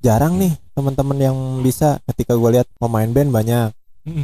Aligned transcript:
jarang 0.00 0.40
nih 0.40 0.52
teman-teman 0.72 1.18
yang 1.20 1.36
bisa 1.60 2.00
ketika 2.08 2.32
gue 2.34 2.60
lihat 2.60 2.68
pemain 2.80 3.08
band 3.08 3.30
banyak. 3.30 3.70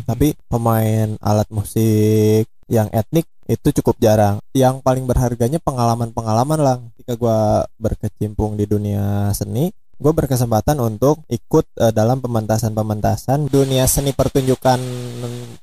Tapi 0.08 0.34
pemain 0.48 1.14
alat 1.20 1.46
musik 1.52 2.48
yang 2.66 2.88
etnik 2.90 3.28
itu 3.46 3.70
cukup 3.80 4.00
jarang. 4.02 4.42
Yang 4.56 4.82
paling 4.82 5.04
berharganya 5.06 5.62
pengalaman-pengalaman 5.62 6.58
lah. 6.58 6.76
Ketika 6.96 7.14
gue 7.14 7.38
berkecimpung 7.78 8.58
di 8.58 8.66
dunia 8.66 9.30
seni 9.36 9.70
gue 9.96 10.12
berkesempatan 10.12 10.76
untuk 10.76 11.24
ikut 11.32 11.72
eh, 11.80 11.88
dalam 11.88 12.20
pementasan-pementasan 12.20 13.48
dunia 13.48 13.88
seni 13.88 14.12
pertunjukan 14.12 14.80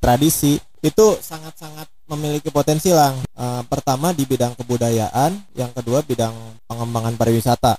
tradisi. 0.01 0.57
Itu 0.83 1.15
sangat-sangat 1.15 2.09
memiliki 2.09 2.49
potensi 2.49 2.89
lah. 2.89 3.13
Eh, 3.17 3.61
pertama 3.69 4.09
di 4.13 4.25
bidang 4.25 4.57
kebudayaan 4.57 5.53
yang 5.57 5.69
kedua 5.73 6.01
bidang 6.01 6.33
pengembangan 6.65 7.13
pariwisata 7.17 7.77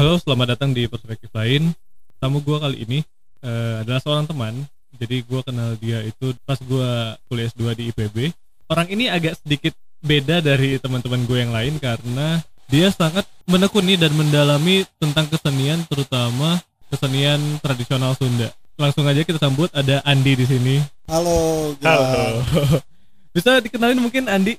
Halo, 0.00 0.16
selamat 0.16 0.56
datang 0.56 0.72
di 0.72 0.88
Perspektif 0.88 1.28
Lain. 1.36 1.76
Tamu 2.16 2.40
gua 2.40 2.56
kali 2.56 2.88
ini 2.88 3.04
eh, 3.44 3.84
adalah 3.84 4.00
seorang 4.00 4.24
teman. 4.24 4.64
Jadi 4.96 5.20
gua 5.28 5.44
kenal 5.44 5.76
dia 5.76 6.00
itu 6.00 6.32
pas 6.48 6.56
gua 6.64 7.20
kuliah 7.28 7.52
S2 7.52 7.76
di 7.76 7.92
IPB. 7.92 8.32
Orang 8.72 8.88
ini 8.88 9.12
agak 9.12 9.36
sedikit 9.44 9.76
beda 10.00 10.40
dari 10.40 10.80
teman-teman 10.80 11.28
gue 11.28 11.44
yang 11.44 11.52
lain 11.52 11.76
karena 11.76 12.40
dia 12.72 12.88
sangat 12.88 13.28
menekuni 13.44 14.00
dan 14.00 14.16
mendalami 14.16 14.88
tentang 14.96 15.28
kesenian 15.28 15.84
terutama 15.84 16.56
kesenian 16.88 17.60
tradisional 17.60 18.16
Sunda. 18.16 18.48
Langsung 18.80 19.04
aja 19.04 19.20
kita 19.20 19.36
sambut 19.36 19.68
ada 19.76 20.00
Andi 20.08 20.32
di 20.32 20.48
sini. 20.48 20.80
halo 21.12 21.76
Gilang. 21.76 22.40
Bisa 23.36 23.60
dikenalin 23.60 24.00
mungkin 24.00 24.32
Andi? 24.32 24.56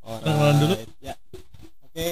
Kenalan 0.00 0.56
dulu. 0.64 0.74
Ya. 1.04 1.12
Oke, 1.84 2.08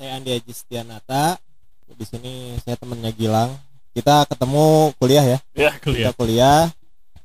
saya 0.00 0.16
Andi 0.16 0.32
Aji 0.32 0.52
Setianata. 0.56 1.49
Di 1.94 2.04
sini 2.06 2.32
saya 2.62 2.76
temannya 2.78 3.12
Gilang. 3.14 3.50
Kita 3.90 4.24
ketemu 4.30 4.94
kuliah 4.96 5.24
ya. 5.26 5.38
Ya, 5.54 5.70
Kita 5.78 6.10
kuliah 6.14 6.70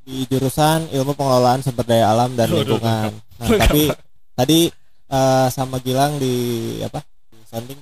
di 0.05 0.25
jurusan 0.29 0.89
Ilmu 0.93 1.13
Pengelolaan 1.17 1.61
Sumber 1.65 1.85
Daya 1.85 2.09
Alam 2.13 2.33
dan 2.37 2.49
Lingkungan. 2.49 3.11
Nah, 3.35 3.47
tapi 3.67 3.91
tadi 4.31 4.71
eh, 5.11 5.47
sama 5.51 5.77
Gilang 5.83 6.17
di 6.17 6.33
apa? 6.81 7.03
Di 7.29 7.37
sounding 7.45 7.79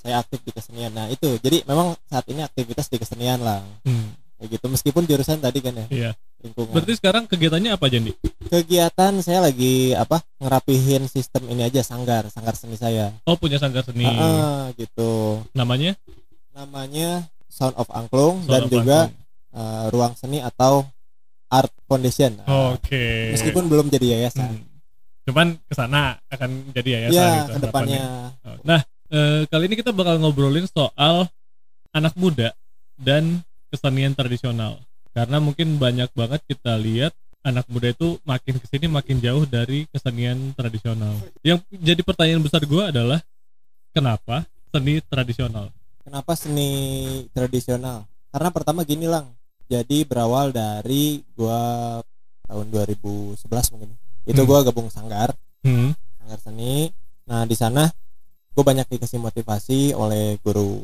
saya 0.00 0.24
aktif 0.24 0.40
di 0.40 0.54
kesenian. 0.56 0.94
Nah, 0.94 1.10
itu. 1.12 1.36
Jadi 1.42 1.68
memang 1.68 1.92
saat 2.08 2.24
ini 2.32 2.40
aktivitas 2.40 2.88
di 2.88 2.96
kesenian 2.96 3.44
lah. 3.44 3.60
Hmm, 3.84 4.16
Kayak 4.42 4.58
gitu 4.58 4.66
meskipun 4.74 5.06
jurusan 5.06 5.38
tadi 5.38 5.62
kan 5.62 5.70
ya 5.70 5.86
iya. 5.86 6.10
Lingkungan. 6.42 6.72
Berarti 6.72 6.92
sekarang 6.94 7.24
kegiatannya 7.24 7.70
apa 7.70 7.84
aja 7.86 7.98
nih? 7.98 8.14
kegiatan 8.44 9.12
saya 9.18 9.40
lagi 9.40 9.94
apa 9.94 10.20
ngerapihin 10.36 11.06
sistem 11.06 11.48
ini 11.48 11.62
aja 11.62 11.80
sanggar 11.80 12.28
sanggar 12.28 12.52
seni 12.52 12.76
saya 12.76 13.08
Oh, 13.22 13.32
punya 13.34 13.56
sanggar 13.56 13.80
seni. 13.80 14.04
Ah, 14.04 14.68
gitu 14.74 15.40
Namanya? 15.52 15.96
namanya 16.52 17.24
Sound 17.48 17.72
of 17.74 17.88
Angklung 17.88 18.42
Sound 18.42 18.50
dan 18.50 18.62
of 18.62 18.70
juga 18.70 18.98
Angklung. 19.02 19.16
eh, 19.54 19.84
ruang 19.88 20.12
seni 20.12 20.38
atau 20.38 20.84
Art 21.48 21.72
Foundation 21.84 22.36
Nah, 22.38 22.72
Oke. 22.72 23.32
meskipun 23.32 23.64
belum 23.66 23.88
jadi 23.88 24.18
yayasan 24.18 24.52
Hmm. 24.52 24.68
Cuman 25.22 25.54
ke 25.56 25.72
sana 25.72 26.18
akan 26.26 26.50
jadi 26.72 26.88
yayasan 26.98 27.14
ya 27.14 27.38
gitu 27.40 27.50
ke 27.52 27.58
depannya. 27.62 28.02
Oh, 28.42 28.58
Nah, 28.64 28.80
eh, 29.08 29.46
kali 29.46 29.64
ini 29.64 29.78
kita 29.78 29.90
bakal 29.90 30.18
ngobrolin 30.18 30.66
soal 30.66 31.30
anak 31.88 32.10
muda 32.14 32.50
dan 32.98 33.38
kesenian 33.68 34.12
tradisional. 34.12 34.82
Karena 35.12 35.38
mungkin 35.38 35.76
banyak 35.76 36.10
banget 36.12 36.40
kita 36.48 36.76
lihat 36.76 37.12
anak 37.42 37.68
muda 37.68 37.92
itu 37.92 38.16
makin 38.22 38.56
ke 38.56 38.66
sini 38.66 38.86
makin 38.86 39.18
jauh 39.18 39.44
dari 39.44 39.84
kesenian 39.88 40.56
tradisional. 40.56 41.16
Yang 41.42 41.64
jadi 41.70 42.00
pertanyaan 42.00 42.40
besar 42.40 42.62
gue 42.62 42.82
adalah 42.82 43.20
kenapa 43.92 44.48
seni 44.68 45.04
tradisional? 45.04 45.68
kenapa 46.02 46.34
seni 46.34 46.66
tradisional 47.30 48.02
karena 48.34 48.50
pertama 48.50 48.82
gini 48.82 49.06
lang 49.06 49.30
jadi 49.70 50.02
berawal 50.02 50.50
dari 50.50 51.22
gua 51.38 52.02
tahun 52.42 52.66
2011 52.74 53.38
mungkin 53.70 53.94
itu 54.26 54.34
Hmm. 54.34 54.48
gua 54.50 54.66
gabung 54.66 54.90
sanggar 54.90 55.30
Hmm. 55.62 55.94
sanggar 56.18 56.42
seni 56.42 56.90
nah 57.22 57.46
di 57.46 57.54
sana 57.54 57.86
gue 58.50 58.64
banyak 58.66 58.90
dikasih 58.90 59.22
motivasi 59.22 59.94
oleh 59.94 60.42
guru 60.42 60.74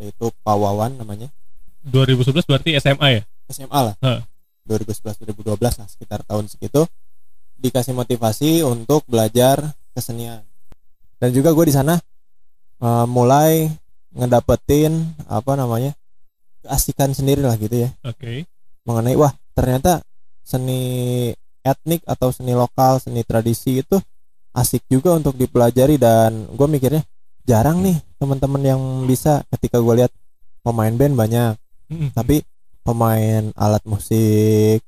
yaitu 0.00 0.32
Pak 0.32 0.56
Wawan 0.56 0.96
namanya 0.96 1.28
2011 1.84 2.48
berarti 2.48 2.70
SMA 2.80 3.08
ya? 3.20 3.22
SMA 3.52 3.80
lah 3.92 3.94
Heeh. 4.00 4.22
2011 4.64 5.20
2012 5.28 5.60
lah 5.60 5.88
sekitar 5.88 6.20
tahun 6.24 6.48
segitu 6.48 6.88
dikasih 7.60 7.92
motivasi 7.92 8.64
untuk 8.64 9.04
belajar 9.04 9.60
kesenian 9.92 10.40
dan 11.20 11.30
juga 11.32 11.52
gue 11.52 11.68
di 11.68 11.74
sana 11.76 12.00
eh, 12.80 13.06
mulai 13.08 13.68
ngedapetin 14.14 14.92
apa 15.28 15.52
namanya 15.58 15.92
keasikan 16.64 17.12
sendiri 17.12 17.44
lah 17.44 17.56
gitu 17.60 17.84
ya 17.84 17.90
Oke. 18.08 18.48
mengenai 18.88 19.16
wah 19.20 19.32
ternyata 19.52 20.00
seni 20.40 21.28
etnik 21.64 22.00
atau 22.08 22.32
seni 22.32 22.56
lokal 22.56 23.00
seni 23.00 23.20
tradisi 23.24 23.84
itu 23.84 24.00
asik 24.54 24.84
juga 24.88 25.12
untuk 25.16 25.36
dipelajari 25.36 26.00
dan 26.00 26.48
gue 26.48 26.68
mikirnya 26.68 27.04
jarang 27.44 27.84
nih 27.84 28.00
teman-teman 28.16 28.62
yang 28.64 28.80
bisa 29.04 29.44
ketika 29.52 29.76
gue 29.82 30.04
lihat 30.04 30.12
pemain 30.64 30.92
band 30.94 31.16
banyak 31.18 31.52
Tapi 31.88 32.42
pemain 32.84 33.48
alat 33.56 33.80
musik 33.88 34.84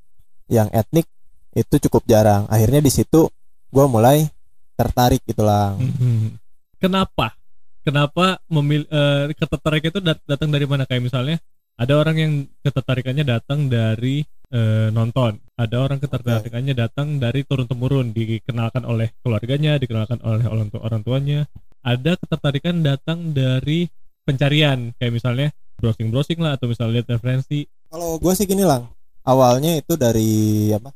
yang 0.47 0.69
etnik 0.71 1.09
itu 1.57 1.75
cukup 1.89 2.05
jarang 2.05 2.45
akhirnya 2.53 2.84
di 2.84 2.93
situ 2.93 3.33
gue 3.73 3.87
mulai 3.89 4.29
tertarik 4.77 5.25
gitu 5.25 5.41
lah 5.43 5.73
Mhm. 5.75 6.37
Kenapa? 6.77 7.33
Kenapa 7.81 8.37
memil 8.53 8.85
eh, 8.93 9.33
ketertarikan 9.33 9.89
itu 9.97 10.01
dat- 10.05 10.25
datang 10.29 10.53
dari 10.53 10.69
mana? 10.69 10.85
Kayak 10.85 11.09
misalnya 11.09 11.37
ada 11.81 11.97
orang 11.97 12.17
yang 12.21 12.33
ketertarikannya 12.61 13.25
datang 13.25 13.73
dari 13.73 14.21
eh, 14.53 14.89
nonton, 14.95 15.41
ada 15.59 15.77
orang 15.83 15.99
ketertarikannya 15.99 16.77
datang 16.77 17.19
dari 17.19 17.43
turun 17.43 17.67
temurun, 17.67 18.15
dikenalkan 18.15 18.87
oleh 18.87 19.11
keluarganya, 19.25 19.75
dikenalkan 19.81 20.23
oleh 20.23 20.47
orang 20.79 21.03
tuanya. 21.03 21.49
Ada 21.83 22.15
ketertarikan 22.15 22.79
datang 22.85 23.35
dari 23.35 23.91
pencarian, 24.23 24.95
kayak 25.01 25.12
misalnya 25.19 25.49
browsing 25.76 26.09
browsing 26.09 26.38
lah 26.38 26.56
atau 26.56 26.66
misalnya 26.66 27.00
lihat 27.00 27.09
referensi. 27.10 27.69
kalau 27.87 28.16
gue 28.16 28.32
sih 28.32 28.44
gini 28.44 28.62
lang 28.62 28.88
awalnya 29.22 29.76
itu 29.76 29.94
dari 29.94 30.32
apa 30.70 30.91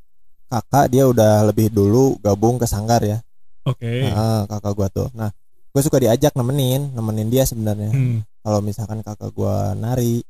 kakak 0.47 0.87
dia 0.89 1.05
udah 1.05 1.47
lebih 1.47 1.69
dulu 1.69 2.19
gabung 2.19 2.57
ke 2.57 2.65
sanggar 2.65 3.01
ya 3.01 3.19
Oke. 3.63 4.03
Nah, 4.03 4.49
kakak 4.49 4.73
gue 4.73 4.89
tuh 4.91 5.09
nah 5.13 5.31
gue 5.71 5.81
suka 5.81 5.99
diajak 5.99 6.33
nemenin 6.33 6.91
nemenin 6.91 7.29
dia 7.29 7.45
sebenarnya 7.45 7.91
Hmm. 7.91 8.19
kalau 8.41 8.59
misalkan 8.59 8.99
kakak 9.01 9.31
gua 9.31 9.73
nari 9.73 10.25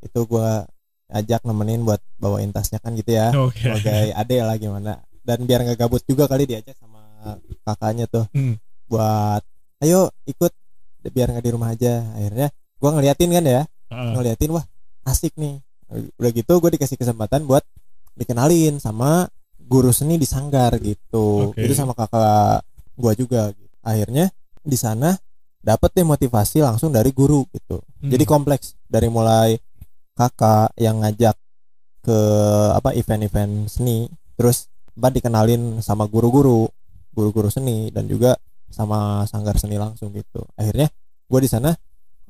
itu 0.00 0.20
gua 0.24 0.62
ajak 1.08 1.42
nemenin 1.42 1.82
buat 1.82 1.98
bawain 2.16 2.50
tasnya 2.50 2.78
kan 2.78 2.94
gitu 2.94 3.10
ya 3.10 3.34
Oke. 3.34 3.58
sebagai 3.60 4.14
ade 4.14 4.36
lah 4.38 4.54
gimana 4.54 5.02
dan 5.20 5.42
biar 5.42 5.62
nggak 5.62 5.78
gabut 5.78 6.04
juga 6.04 6.24
kali 6.24 6.46
diajak 6.46 6.76
sama 6.76 7.02
kakaknya 7.64 8.06
tuh 8.06 8.24
Hmm. 8.30 8.54
buat 8.86 9.42
ayo 9.80 10.12
ikut 10.24 10.52
biar 11.04 11.30
nggak 11.30 11.42
di 11.42 11.50
rumah 11.50 11.70
aja 11.70 12.06
akhirnya 12.14 12.48
gua 12.80 12.96
ngeliatin 12.96 13.30
kan 13.30 13.44
ya. 13.44 13.62
Ah, 13.92 14.16
ngeliatin 14.16 14.50
wah 14.50 14.64
asik 15.04 15.36
nih. 15.36 15.60
Udah 16.16 16.30
gitu 16.30 16.52
gue 16.62 16.70
dikasih 16.78 16.96
kesempatan 16.96 17.44
buat 17.44 17.66
dikenalin 18.14 18.78
sama 18.78 19.26
guru 19.58 19.92
seni 19.92 20.16
di 20.16 20.26
sanggar 20.26 20.74
gitu. 20.80 21.52
Oke. 21.54 21.66
itu 21.66 21.74
sama 21.76 21.92
kakak 21.92 22.64
gua 22.96 23.12
juga 23.14 23.52
akhirnya 23.84 24.30
di 24.64 24.76
sana 24.76 25.14
dapet 25.60 25.92
deh 25.92 26.06
motivasi 26.06 26.64
langsung 26.64 26.90
dari 26.90 27.12
guru 27.12 27.44
gitu. 27.52 27.78
Hmm. 28.00 28.10
jadi 28.10 28.24
kompleks. 28.24 28.74
Dari 28.90 29.06
mulai 29.06 29.54
kakak 30.16 30.74
yang 30.80 31.04
ngajak 31.04 31.36
ke 32.00 32.18
apa 32.72 32.96
event-event 32.96 33.68
seni 33.68 34.08
terus 34.34 34.72
apa 34.96 35.12
dikenalin 35.12 35.84
sama 35.84 36.08
guru-guru 36.08 36.64
guru-guru 37.12 37.52
seni 37.52 37.92
dan 37.92 38.08
juga 38.08 38.36
sama 38.70 39.26
sanggar 39.26 39.58
seni 39.58 39.76
langsung 39.76 40.14
gitu. 40.14 40.46
Akhirnya 40.56 40.88
gue 41.28 41.40
di 41.42 41.50
sana 41.50 41.74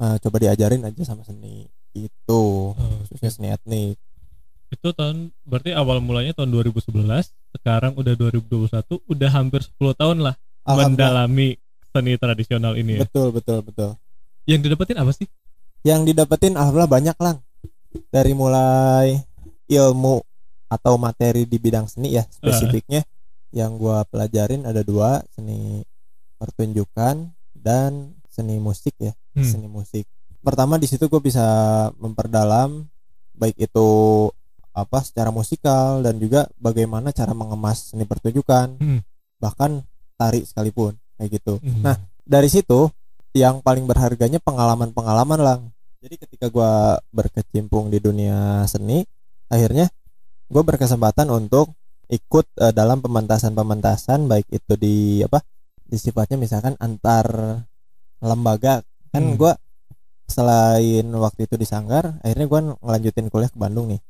eh, 0.01 0.17
coba 0.21 0.37
diajarin 0.41 0.83
aja 0.89 1.03
sama 1.05 1.23
seni. 1.23 1.69
Itu. 1.93 2.73
Oh, 2.73 2.99
khususnya 3.05 3.31
seni 3.31 3.49
etnik 3.53 4.01
itu 4.71 4.89
tahun 4.95 5.35
berarti 5.43 5.75
awal 5.75 5.99
mulanya 5.99 6.31
tahun 6.31 6.55
2011 6.55 7.03
sekarang 7.59 7.93
udah 7.99 8.15
2021 8.15 8.71
udah 9.03 9.31
hampir 9.35 9.67
10 9.67 9.99
tahun 9.99 10.19
lah 10.23 10.35
mendalami 10.63 11.59
seni 11.91 12.15
tradisional 12.15 12.79
ini 12.79 13.03
ya. 13.03 13.03
Betul 13.03 13.35
betul 13.35 13.67
betul. 13.67 13.99
Yang 14.47 14.71
didapetin 14.71 14.99
apa 15.03 15.11
sih? 15.11 15.27
Yang 15.83 16.15
didapetin 16.15 16.55
alhamdulillah 16.55 16.91
banyak 16.91 17.17
lang. 17.19 17.43
Dari 18.15 18.31
mulai 18.31 19.19
ilmu 19.67 20.23
atau 20.71 20.95
materi 20.95 21.51
di 21.51 21.59
bidang 21.59 21.91
seni 21.91 22.15
ya 22.15 22.23
spesifiknya. 22.31 23.03
Yang 23.51 23.71
gua 23.83 24.07
pelajarin 24.07 24.63
ada 24.71 24.87
dua 24.87 25.19
seni 25.35 25.83
pertunjukan 26.39 27.35
dan 27.59 28.15
seni 28.31 28.57
musik 28.57 28.95
ya 28.97 29.13
Hmm. 29.35 29.45
seni 29.45 29.67
musik 29.67 30.07
pertama 30.41 30.79
di 30.79 30.87
situ 30.87 31.07
gue 31.07 31.21
bisa 31.21 31.43
memperdalam 31.99 32.87
baik 33.35 33.57
itu 33.59 33.89
apa 34.71 35.03
secara 35.03 35.29
musikal 35.29 35.99
dan 36.01 36.17
juga 36.17 36.47
bagaimana 36.57 37.11
cara 37.11 37.35
mengemas 37.35 37.91
seni 37.91 38.07
pertunjukan 38.07 38.79
Hmm. 38.79 39.01
bahkan 39.37 39.83
tari 40.15 40.47
sekalipun 40.47 40.95
kayak 41.19 41.31
gitu 41.37 41.59
Hmm. 41.59 41.83
Nah, 41.83 41.97
dari 42.23 42.47
situ 42.47 42.89
yang 43.33 43.61
paling 43.61 43.85
berharganya 43.85 44.39
pengalaman-pengalaman 44.39 45.39
lang 45.39 45.61
jadi 46.01 46.17
ketika 46.17 46.47
gua 46.49 46.97
berkecimpung 47.11 47.91
di 47.91 47.99
dunia 47.99 48.65
seni 48.65 49.05
akhirnya 49.47 49.91
gue 50.47 50.63
berkesempatan 50.63 51.29
untuk 51.29 51.75
ikut 52.09 52.47
eh, 52.59 52.73
dalam 52.73 52.99
pementasan-pementasan 52.99 54.27
baik 54.27 54.51
itu 54.51 54.75
di 54.75 54.97
apa 55.23 55.39
di 55.85 55.95
sifatnya 55.95 56.35
misalkan 56.35 56.75
antar 56.79 57.27
lembaga 58.21 58.85
kan 59.11 59.23
Hmm. 59.25 59.37
gua 59.37 59.53
selain 60.25 61.03
waktu 61.11 61.51
itu 61.51 61.59
di 61.59 61.67
Sanggar 61.67 62.21
akhirnya 62.23 62.47
gua 62.47 62.61
ngelanjutin 62.79 63.27
kuliah 63.29 63.51
ke 63.51 63.59
Bandung 63.59 63.91
nih 63.91 64.01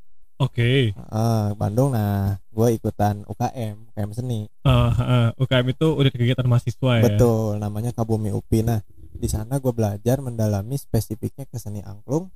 Oke. 0.40 0.96
Ah, 1.12 1.52
Bandung 1.52 1.92
nah 1.92 2.40
gue 2.48 2.72
ikutan 2.72 3.28
UKM 3.28 3.92
UKM 3.92 4.10
seni 4.16 4.48
Ah, 4.64 4.88
ah, 4.88 5.28
UKM 5.36 5.68
itu 5.68 5.92
unit 5.92 6.16
kegiatan 6.16 6.48
mahasiswa 6.48 6.92
ya. 6.96 7.04
Betul, 7.04 7.60
namanya 7.60 7.92
Kabumi 7.92 8.32
UPI. 8.32 8.64
Nah, 8.64 8.80
di 9.12 9.28
sana 9.28 9.60
gue 9.60 9.68
belajar 9.68 10.16
mendalami 10.24 10.80
spesifiknya 10.80 11.44
ke 11.44 11.60
seni 11.60 11.84
angklung 11.84 12.32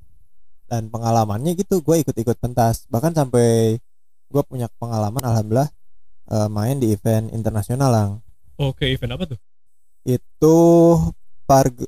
dan 0.68 0.92
pengalamannya 0.92 1.56
gitu, 1.56 1.80
gue 1.80 2.04
ikut-ikut 2.04 2.36
pentas. 2.44 2.84
Bahkan 2.92 3.16
sampai 3.16 3.80
gue 4.28 4.42
punya 4.44 4.68
pengalaman, 4.76 5.24
alhamdulillah 5.24 5.72
eh, 6.28 6.48
main 6.52 6.76
di 6.76 6.92
event 6.92 7.32
internasional 7.32 7.88
lang. 7.88 8.10
Oke, 8.60 8.84
event 8.84 9.16
apa 9.16 9.24
tuh? 9.32 9.40
Itu 10.04 10.56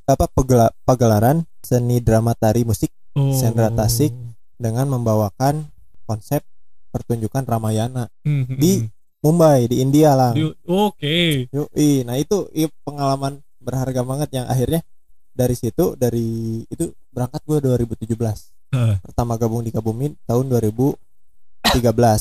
apa 0.05 0.27
pegela- 0.29 0.75
pagelaran 0.83 1.45
seni 1.59 1.99
drama 1.99 2.33
tari 2.33 2.63
musik 2.63 2.93
Oh. 3.13 3.33
Sendra 3.33 3.73
Tasik. 3.73 4.13
dengan 4.55 4.85
membawakan 4.87 5.65
konsep 6.05 6.45
pertunjukan 6.91 7.43
Ramayana 7.43 8.09
Hmm, 8.21 8.45
hmm, 8.45 8.57
di 8.57 8.73
hmm. 8.79 8.89
Mumbai 9.19 9.65
di 9.67 9.81
India. 9.81 10.13
Di- 10.31 10.53
Oke. 10.63 11.49
Yoi, 11.51 12.05
nah 12.05 12.15
itu 12.15 12.45
pengalaman 12.83 13.37
berharga 13.59 14.01
banget 14.01 14.29
yang 14.33 14.47
akhirnya 14.47 14.85
dari 15.31 15.53
situ 15.53 15.93
dari 15.95 16.29
itu 16.67 16.89
berangkat 17.11 17.41
gue 17.43 17.59
2017 17.59 18.53
Ah. 18.71 18.97
pertama 18.99 19.35
gabung 19.35 19.61
di 19.61 19.69
Kabumi 19.69 20.13
tahun 20.23 20.47
2013 20.47 20.97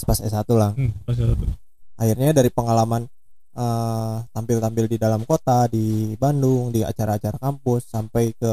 pas 0.01 0.17
S1 0.17 0.47
lah 0.49 0.71
Hmm, 0.73 0.91
pasti 1.03 1.23
satu. 1.23 1.45
akhirnya 1.95 2.31
dari 2.33 2.49
pengalaman 2.49 3.07
eh, 3.55 4.15
tampil-tampil 4.29 4.85
di 4.85 4.97
dalam 4.97 5.23
kota 5.23 5.65
di 5.65 6.13
Bandung 6.13 6.69
di 6.69 6.81
acara-acara 6.81 7.35
kampus 7.35 7.87
sampai 7.87 8.31
ke 8.31 8.51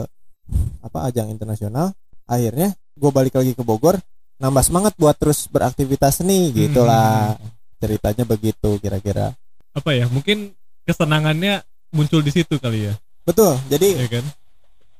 apa 0.80 0.98
ajang 1.06 1.28
internasional 1.28 1.90
akhirnya 2.24 2.70
gue 2.92 3.10
balik 3.10 3.34
lagi 3.34 3.52
ke 3.52 3.62
Bogor 3.62 3.98
nambah 4.36 4.60
semangat 4.60 4.92
buat 4.96 5.14
terus 5.14 5.46
beraktivitas 5.46 6.18
seni 6.18 6.50
gitulah 6.50 7.38
ceritanya 7.76 8.22
begitu 8.22 8.78
kira-kira 8.78 9.34
Apa 9.72 9.90
ya? 9.92 10.04
Mungkin 10.04 10.52
kesenangannya 10.84 11.62
muncul 11.90 12.20
di 12.20 12.28
situ 12.28 12.58
kali 12.58 12.86
ya. 12.86 12.94
betul 13.22 13.54
jadi 13.66 13.88
Ya 13.96 14.08
kan? 14.10 14.24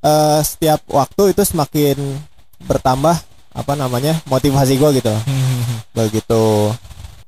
eh, 0.01 0.41
setiap 0.41 0.79
waktu 0.87 1.31
itu 1.31 1.43
semakin 1.43 1.97
bertambah 2.61 3.13
apa 3.53 3.73
namanya 3.73 4.17
motivasi 4.25 4.73
gue 4.75 4.89
gitu 4.97 5.13
Hmm, 5.13 5.29
hmm, 5.37 5.61
hmm. 5.61 5.79
begitu 5.93 6.43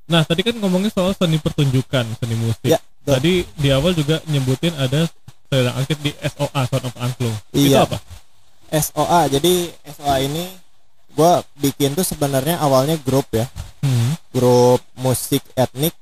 Nah, 0.05 0.21
tadi 0.21 0.45
kan 0.45 0.53
ngomongin 0.57 0.93
soal 0.93 1.17
seni 1.17 1.37
pertunjukan, 1.37 2.05
seni 2.21 2.35
musik. 2.37 2.69
Ya, 2.69 2.77
betul. 3.01 3.11
Tadi 3.17 3.33
di 3.57 3.69
awal 3.73 3.91
juga 3.93 4.21
nyebutin 4.25 4.77
ada 4.77 5.09
sedang 5.49 5.75
aktif 5.77 5.97
di 6.01 6.11
SOA, 6.21 6.61
Sound 6.69 6.85
of 6.85 6.95
Angklung. 6.97 7.35
Itu 7.49 7.73
Iya. 7.73 7.85
apa? 7.85 7.97
SOA 8.69 9.29
jadi 9.29 9.53
SOA 9.87 10.25
ini 10.25 10.43
gue 11.15 11.31
bikin 11.61 11.95
tuh 11.95 12.03
sebenarnya 12.03 12.59
awalnya 12.59 12.99
grup 12.99 13.29
ya 13.31 13.47
Hmm. 13.79 14.17
grup 14.33 14.81
musik 14.97 15.45
etnik 15.53 15.93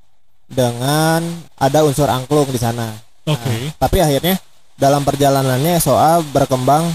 dengan 0.48 1.20
ada 1.54 1.84
unsur 1.84 2.08
angklung 2.08 2.48
di 2.48 2.58
sana 2.58 2.96
Oke. 3.28 3.44
Nah, 3.46 3.76
tapi 3.78 4.00
akhirnya 4.00 4.40
dalam 4.74 5.04
perjalanannya 5.04 5.76
SOA 5.78 6.24
berkembang 6.26 6.88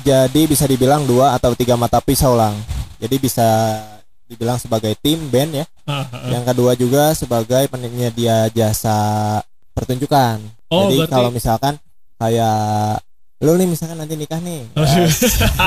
jadi 0.00 0.46
bisa 0.46 0.64
dibilang 0.64 1.02
dua 1.04 1.34
atau 1.34 1.52
tiga 1.52 1.74
mata 1.74 1.98
pisau 1.98 2.38
lang 2.38 2.54
jadi 2.96 3.16
bisa 3.18 3.48
dibilang 4.24 4.56
sebagai 4.56 4.94
tim 4.96 5.26
band 5.28 5.52
ya. 5.52 5.66
Yang 6.26 6.44
kedua 6.44 6.74
juga 6.74 7.10
sebagai 7.12 7.66
penyedia 7.66 8.50
jasa 8.50 8.98
pertunjukan. 9.72 10.42
Oh, 10.66 10.84
Jadi 10.84 10.96
berarti- 11.00 11.12
kalau 11.12 11.30
misalkan 11.30 11.74
kayak 12.16 12.98
lu 13.38 13.52
nih 13.54 13.68
misalkan 13.68 13.96
nanti 13.96 14.14
nikah 14.14 14.40
nih. 14.40 14.64
Oh, 14.72 14.82
ya, 14.82 15.06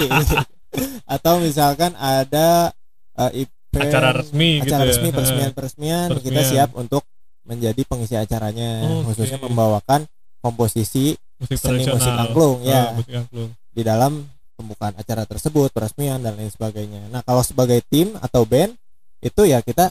iya. 0.02 0.42
atau 1.10 1.40
misalkan 1.40 1.92
ada 1.94 2.70
eh, 3.18 3.42
event 3.42 3.86
Acara 3.86 4.10
resmi 4.12 4.60
gitu 4.60 4.70
acara 4.70 4.82
ya. 4.82 4.88
resmi 4.88 5.08
peresmian-peresmian 5.10 6.08
kita 6.12 6.22
Peresmian. 6.22 6.46
siap 6.46 6.70
untuk 6.74 7.04
menjadi 7.44 7.82
pengisi 7.84 8.14
acaranya 8.14 8.86
Oke. 8.86 9.14
khususnya 9.14 9.38
membawakan 9.40 10.06
komposisi 10.40 11.14
musik 11.38 11.58
seni 11.58 11.86
musik 11.86 12.10
angklung 12.12 12.62
ya 12.62 12.90
Ah, 12.90 12.94
musik 12.94 13.14
angklung. 13.16 13.50
di 13.70 13.82
dalam 13.82 14.26
pembukaan 14.54 14.92
acara 14.94 15.24
tersebut, 15.24 15.72
peresmian 15.72 16.20
dan 16.20 16.36
lain 16.36 16.50
sebagainya. 16.50 17.08
Nah, 17.08 17.24
kalau 17.24 17.40
sebagai 17.40 17.80
tim 17.86 18.12
atau 18.20 18.44
band 18.44 18.76
itu 19.20 19.42
ya 19.44 19.60
kita 19.60 19.88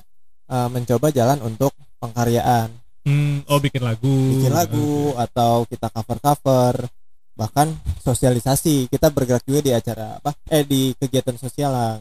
eh, 0.49 0.69
mencoba 0.69 1.09
jalan 1.09 1.39
untuk 1.41 1.71
pengkaryaan, 1.99 2.73
Hmm, 3.03 3.41
oh 3.49 3.57
bikin 3.57 3.81
lagu. 3.81 4.05
bikin 4.05 4.53
lagu 4.53 5.17
atau 5.17 5.65
kita 5.65 5.89
cover-cover, 5.89 6.85
bahkan 7.33 7.73
sosialisasi. 8.03 8.85
Kita 8.87 9.09
bergerak 9.09 9.41
juga 9.43 9.61
di 9.61 9.73
acara 9.73 10.17
apa? 10.17 10.37
Eh 10.47 10.61
di 10.63 10.93
kegiatan 10.93 11.33
sosial 11.35 11.73
lah 11.73 11.97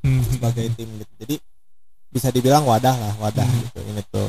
Hmm. 0.00 0.24
sebagai 0.24 0.72
tim 0.72 0.88
gitu. 0.94 1.12
Jadi 1.18 1.36
bisa 2.08 2.30
dibilang 2.30 2.64
wadah 2.64 2.96
lah, 2.96 3.12
wadah 3.20 3.44
Hmm. 3.44 3.60
gitu 3.62 3.78
ini 3.84 4.02
tuh. 4.08 4.28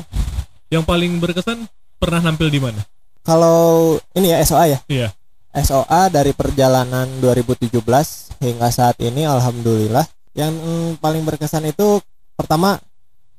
Yang 0.68 0.84
paling 0.84 1.12
berkesan 1.18 1.58
pernah 1.96 2.20
nampil 2.20 2.52
di 2.52 2.60
mana? 2.60 2.84
Kalau 3.24 3.96
ini 4.12 4.30
ya 4.30 4.42
SOA 4.42 4.66
ya? 4.68 4.80
Iya. 4.88 5.08
SOA 5.56 6.10
dari 6.10 6.32
perjalanan 6.32 7.08
2017 7.18 7.80
hingga 8.38 8.68
saat 8.70 9.00
ini 9.00 9.24
alhamdulillah 9.24 10.04
yang 10.34 10.52
paling 10.98 11.24
berkesan 11.24 11.66
itu 11.66 12.00
pertama 12.34 12.76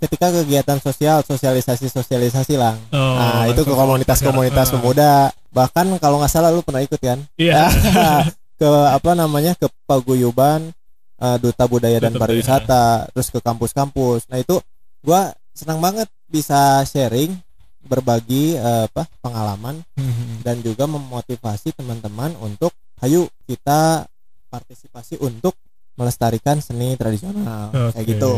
ketika 0.01 0.33
kegiatan 0.33 0.79
sosial 0.79 1.21
sosialisasi 1.21 1.87
sosialisasi 1.87 2.57
lah 2.57 2.75
Oh, 2.89 3.15
nah 3.15 3.45
itu 3.45 3.61
ke 3.61 3.71
komunitas-komunitas 3.71 4.67
masyarakat. 4.67 4.75
pemuda 4.75 5.13
bahkan 5.51 5.87
kalau 5.97 6.17
nggak 6.17 6.31
salah 6.31 6.49
lu 6.49 6.61
pernah 6.61 6.81
ikut 6.81 6.97
kan 6.97 7.21
Iya. 7.37 7.69
ke 8.61 8.69
apa 8.89 9.13
namanya 9.13 9.53
ke 9.55 9.69
paguyuban 9.85 10.73
eh, 11.17 11.37
duta 11.37 11.65
budaya 11.65 11.97
dan 11.99 12.11
Duta 12.11 12.19
budaya. 12.19 12.25
pariwisata 12.27 12.83
terus 13.11 13.29
ke 13.29 13.39
kampus-kampus 13.39 14.25
nah 14.27 14.37
itu 14.37 14.57
gua 15.01 15.29
senang 15.51 15.79
banget 15.79 16.09
bisa 16.27 16.81
sharing 16.83 17.37
berbagi 17.83 18.55
eh, 18.55 18.85
apa 18.87 19.05
pengalaman 19.19 19.81
Hmm. 19.95 20.41
dan 20.41 20.61
juga 20.61 20.85
memotivasi 20.87 21.73
teman-teman 21.73 22.33
untuk 22.39 22.73
ayo 23.01 23.29
kita 23.45 24.05
partisipasi 24.47 25.17
untuk 25.19 25.53
melestarikan 25.95 26.59
seni 26.59 26.93
tradisional 26.95 27.69
kayak 27.91 27.93
Oke. 27.95 28.09
gitu 28.09 28.33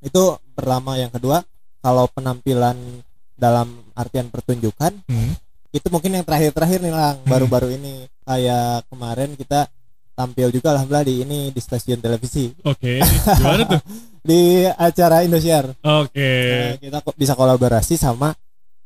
itu 0.00 0.22
pertama 0.50 0.94
yang 0.94 1.08
kedua 1.08 1.40
kalau 1.78 2.04
penampilan 2.08 2.76
dalam 3.34 3.68
artian 3.92 4.28
pertunjukan 4.28 4.92
Hmm. 5.02 5.32
itu 5.70 5.86
mungkin 5.86 6.12
yang 6.12 6.24
terakhir-terakhir 6.24 6.78
nih 6.78 6.90
lang 6.90 7.16
Hmm. 7.18 7.28
baru-baru 7.28 7.72
ini 7.72 7.92
kayak 8.22 8.84
kemarin 8.86 9.32
kita 9.34 9.68
tampil 10.12 10.50
juga 10.50 10.74
alhamdulillah 10.74 11.06
di 11.06 11.14
ini 11.18 11.38
di 11.48 11.58
stasiun 11.58 11.98
televisi 11.98 12.52
Oke. 12.62 13.00
Gimana 13.38 13.64
tuh? 13.66 13.80
di 14.20 14.40
acara 14.68 15.22
Indosiar 15.22 15.72
Oke. 15.80 16.28
Nah, 16.68 16.76
kita 16.78 16.98
bisa 17.14 17.32
kolaborasi 17.32 17.96
sama 17.96 18.36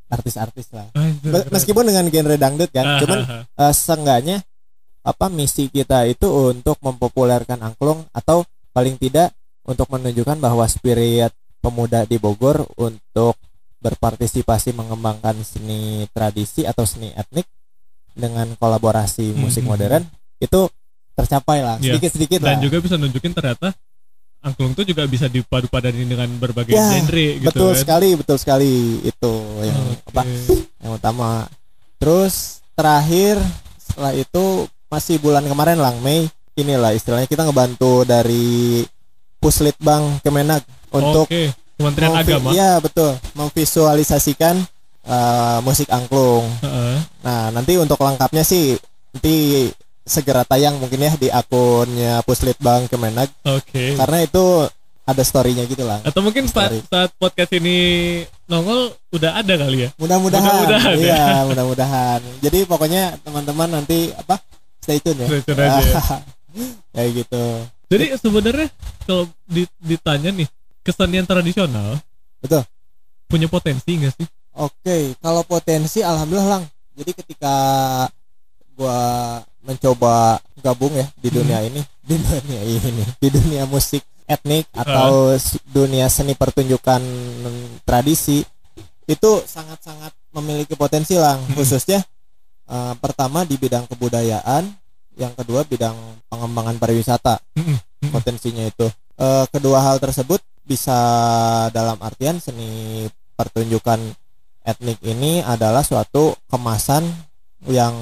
artis-artis 0.06 0.70
lah 0.70 0.86
keren. 0.92 1.50
meskipun 1.50 1.82
dengan 1.84 2.06
genre 2.06 2.36
dangdut 2.36 2.70
kan 2.70 2.86
Ah, 2.86 2.98
cuman 3.00 3.18
ah, 3.20 3.32
ah. 3.56 3.64
eh, 3.64 3.74
seenggaknya 3.74 4.36
apa 5.02 5.26
misi 5.26 5.66
kita 5.66 6.06
itu 6.06 6.24
untuk 6.24 6.78
mempopulerkan 6.78 7.58
angklung 7.60 8.06
atau 8.10 8.40
paling 8.70 8.94
tidak 8.94 9.34
untuk 9.64 9.88
menunjukkan 9.88 10.38
bahwa 10.38 10.64
spirit 10.64 11.32
pemuda 11.58 12.04
di 12.04 12.16
Bogor 12.16 12.64
untuk 12.76 13.36
berpartisipasi 13.78 14.72
mengembangkan 14.72 15.36
seni 15.40 16.08
tradisi 16.08 16.64
atau 16.64 16.84
seni 16.84 17.12
etnik 17.12 17.44
dengan 18.10 18.52
kolaborasi 18.54 19.34
musik 19.34 19.60
Mhm. 19.60 19.68
modern 19.68 20.02
itu 20.38 20.60
tercapai 21.12 21.60
lah 21.60 21.76
Iya. 21.78 21.94
sedikit-sedikit 21.94 22.40
lah 22.40 22.54
dan 22.54 22.64
juga 22.64 22.76
bisa 22.78 22.96
nunjukin 22.96 23.32
ternyata 23.32 23.72
angklung 24.40 24.72
tuh 24.72 24.84
juga 24.84 25.04
bisa 25.04 25.24
dipadu-padanin 25.26 26.04
dengan 26.04 26.28
berbagai 26.34 26.72
Ya, 26.72 26.84
genre 26.90 27.28
gitu 27.34 27.46
betul 27.46 27.70
kan. 27.70 27.80
sekali 27.80 28.08
betul 28.14 28.36
sekali 28.36 28.72
itu 29.00 29.32
yang 29.62 29.80
Oke. 29.94 30.10
apa 30.10 30.22
yang 30.78 30.92
utama 30.94 31.28
terus 31.96 32.34
terakhir 32.72 33.40
setelah 33.78 34.12
itu 34.12 34.44
masih 34.86 35.16
bulan 35.18 35.42
kemarin 35.42 35.76
lang 35.76 35.96
Mei 36.00 36.28
inilah 36.54 36.92
istilahnya 36.92 37.24
kita 37.24 37.42
ngebantu 37.42 38.04
dari 38.04 38.84
Puslitbang 39.44 40.24
Kemenag 40.24 40.64
untuk 40.88 41.28
Oke. 41.28 41.52
Kementerian 41.76 42.16
Agama. 42.16 42.48
iya 42.50 42.80
betul 42.80 43.12
memvisualisasikan 43.34 44.56
uh, 45.04 45.58
musik 45.60 45.90
angklung 45.90 46.48
Heeh. 46.60 46.96
nah 47.20 47.50
nanti 47.50 47.76
untuk 47.76 47.98
lengkapnya 47.98 48.40
sih 48.40 48.78
nanti 49.10 49.68
segera 50.00 50.44
tayang 50.44 50.76
mungkin 50.76 50.96
ya 50.98 51.12
di 51.14 51.28
akunnya 51.28 52.22
Puslitbang 52.22 52.86
Kemenag 52.86 53.28
Oke. 53.42 53.96
karena 53.96 54.18
itu 54.20 54.64
ada 55.04 55.20
storynya 55.20 55.64
gitu 55.64 55.82
lah 55.82 56.00
Atau 56.00 56.20
mungkin 56.20 56.46
saat, 56.46 56.72
Story. 56.72 56.80
saat 56.86 57.10
podcast 57.14 57.52
ini 57.52 57.76
nongol 58.46 58.88
udah 59.10 59.36
ada 59.36 59.52
kali 59.58 59.84
ya. 59.84 59.90
mudah-mudahan 59.96 60.48
Mudah-mudahan, 60.62 60.94
ya. 60.94 61.04
iya 61.04 61.24
mudah-mudahan 61.44 62.20
jadi 62.40 62.64
pokoknya 62.64 63.02
teman-teman 63.20 63.68
nanti 63.74 64.08
apa 64.14 64.40
stay 64.78 65.00
tune 65.00 65.20
ya 65.20 65.28
Stay 65.28 65.42
tune 65.42 65.60
aja 65.60 65.80
ya. 65.82 66.00
kayak 66.94 67.10
gitu 67.18 67.44
Jadi 67.86 68.04
sebenarnya 68.16 68.68
kalau 69.04 69.24
di- 69.44 69.70
ditanya 69.78 70.30
nih 70.30 70.48
kesenian 70.80 71.24
tradisional 71.24 72.00
Betul. 72.38 72.64
punya 73.26 73.46
potensi 73.46 73.90
nggak 73.94 74.12
sih? 74.14 74.26
Oke, 74.54 75.18
kalau 75.18 75.42
potensi 75.42 75.98
alhamdulillah 75.98 76.50
lang. 76.50 76.64
Jadi 76.94 77.10
ketika 77.12 77.54
gua 78.72 78.98
mencoba 79.60 80.36
gabung 80.58 80.92
ya 80.92 81.06
di 81.16 81.28
dunia 81.28 81.58
ini, 81.60 81.80
di 82.00 82.16
dunia 82.16 82.62
ini, 82.62 83.02
di 83.16 83.28
dunia 83.28 83.64
musik 83.64 84.02
etnik 84.24 84.68
atau 84.72 85.32
s- 85.32 85.60
dunia 85.64 86.06
seni 86.06 86.32
pertunjukan 86.32 87.00
tradisi 87.82 88.40
itu 89.04 89.30
sangat-sangat 89.40 90.12
memiliki 90.32 90.72
potensi 90.74 91.12
lang 91.14 91.40
Hmm. 91.42 91.54
khususnya 91.54 92.00
eh, 92.64 92.94
pertama 92.96 93.44
di 93.44 93.56
bidang 93.56 93.84
kebudayaan, 93.84 94.64
yang 95.14 95.32
kedua 95.34 95.62
bidang 95.64 95.94
pengembangan 96.26 96.76
pariwisata 96.76 97.38
potensinya 98.10 98.64
itu. 98.64 98.86
Eh, 99.14 99.44
kedua 99.48 99.78
hal 99.80 99.96
tersebut 99.98 100.42
bisa 100.64 100.96
dalam 101.70 102.00
artian 102.00 102.40
seni 102.40 103.04
pertunjukan 103.34 104.00
etnik 104.64 104.98
ini 105.04 105.44
adalah 105.44 105.84
suatu 105.84 106.32
kemasan 106.48 107.04
yang 107.68 107.92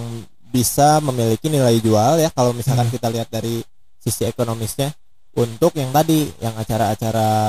bisa 0.47 1.01
memiliki 1.01 1.49
nilai 1.49 1.81
jual 1.81 2.21
ya 2.21 2.29
kalau 2.31 2.53
misalkan 2.53 2.87
Hmm. 2.87 2.95
kita 2.95 3.09
lihat 3.09 3.29
dari 3.29 3.65
sisi 3.99 4.29
ekonomisnya 4.29 4.93
untuk 5.35 5.73
yang 5.75 5.91
tadi 5.91 6.29
yang 6.39 6.53
acara-acara 6.55 7.49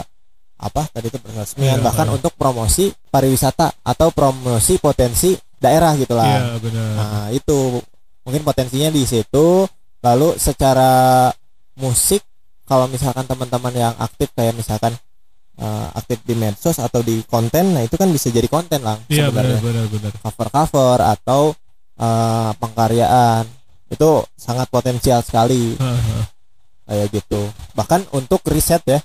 apa 0.56 0.82
tadi 0.88 1.12
itu 1.12 1.20
peresmian 1.20 1.78
Iya, 1.78 1.84
bahkan 1.84 2.08
iya. 2.08 2.16
untuk 2.16 2.32
promosi 2.34 2.90
pariwisata 3.12 3.84
atau 3.84 4.08
promosi 4.16 4.80
potensi 4.80 5.36
daerah 5.60 5.92
gitulah. 6.00 6.24
Iya 6.24 6.56
benar. 6.64 6.90
Nah, 6.96 7.26
itu 7.36 7.84
mungkin 8.24 8.44
potensinya 8.44 8.90
di 8.90 9.04
situ. 9.04 9.68
Lalu 10.04 10.36
secara 10.36 11.32
musik 11.80 12.20
kalau 12.68 12.92
misalkan 12.92 13.24
teman-teman 13.24 13.72
yang 13.72 13.96
aktif 14.00 14.32
kayak 14.36 14.56
misalkan 14.56 14.92
eh, 15.56 15.88
aktif 15.96 16.20
di 16.28 16.36
medsos 16.36 16.80
atau 16.80 17.00
di 17.00 17.24
konten, 17.24 17.72
nah 17.72 17.84
itu 17.84 17.96
kan 17.96 18.12
bisa 18.12 18.28
jadi 18.28 18.48
konten 18.52 18.84
lah 18.84 19.00
Iya 19.08 19.32
benar 19.32 19.60
sebenarnya. 19.60 19.60
benar 19.64 19.86
benar. 19.88 20.12
Cover-cover 20.20 20.98
atau 21.00 21.42
eh, 22.00 22.52
pengkaryaan 22.60 23.46
itu 23.88 24.10
sangat 24.36 24.68
potensial 24.68 25.22
sekali 25.22 25.78
kayak 26.84 27.08
gitu. 27.14 27.42
Bahkan 27.78 28.12
untuk 28.12 28.44
riset 28.50 28.84
ya. 28.84 29.00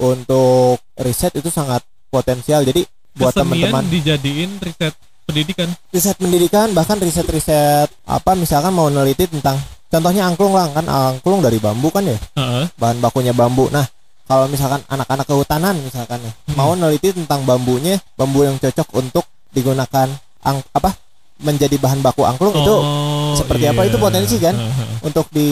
Untuk 0.00 0.80
riset 0.96 1.36
itu 1.36 1.52
sangat 1.52 1.84
potensial. 2.08 2.64
Jadi 2.64 2.86
buat 3.12 3.34
teman-teman 3.36 3.84
dijadiin 3.90 4.56
riset 4.62 4.94
pendidikan. 5.30 5.68
riset 5.88 6.16
pendidikan 6.16 6.68
bahkan 6.70 6.96
riset-riset 6.96 7.88
apa 8.04 8.34
misalkan 8.34 8.70
mau 8.70 8.86
neliti 8.86 9.24
tentang 9.24 9.56
contohnya 9.86 10.22
angklung 10.24 10.52
lah 10.52 10.68
kan 10.68 10.84
angklung 10.84 11.40
dari 11.40 11.56
bambu 11.56 11.88
kan 11.88 12.04
ya 12.04 12.18
Heeh. 12.34 12.64
bahan 12.74 12.98
bakunya 12.98 13.30
bambu 13.30 13.66
nah 13.68 13.86
kalau 14.24 14.46
misalkan 14.46 14.78
anak-anak 14.86 15.24
kehutanan 15.24 15.74
misalkan 15.78 16.20
ya 16.20 16.32
Hmm. 16.44 16.54
mau 16.56 16.72
neliti 16.72 17.10
tentang 17.10 17.42
bambunya 17.42 17.98
bambu 18.12 18.42
yang 18.42 18.54
cocok 18.56 18.86
untuk 18.92 19.24
digunakan 19.48 20.06
ang 20.40 20.62
apa 20.70 20.94
menjadi 21.40 21.74
bahan 21.74 21.98
baku 22.00 22.22
angklung 22.22 22.52
itu 22.54 22.70
Oh, 22.70 23.32
seperti 23.32 23.64
apa? 23.64 23.82
iya. 23.82 23.88
Itu 23.88 23.96
potensi 23.96 24.36
kan? 24.36 24.52
Haha. 24.52 24.84
untuk 25.00 25.26
di 25.30 25.48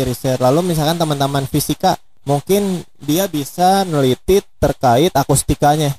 riset 0.00 0.38
lalu 0.38 0.66
misalkan 0.66 0.96
teman-teman 0.96 1.44
fisika 1.44 1.94
mungkin 2.22 2.80
dia 2.98 3.26
bisa 3.26 3.84
neliti 3.84 4.40
terkait 4.56 5.12
akustikanya 5.12 5.94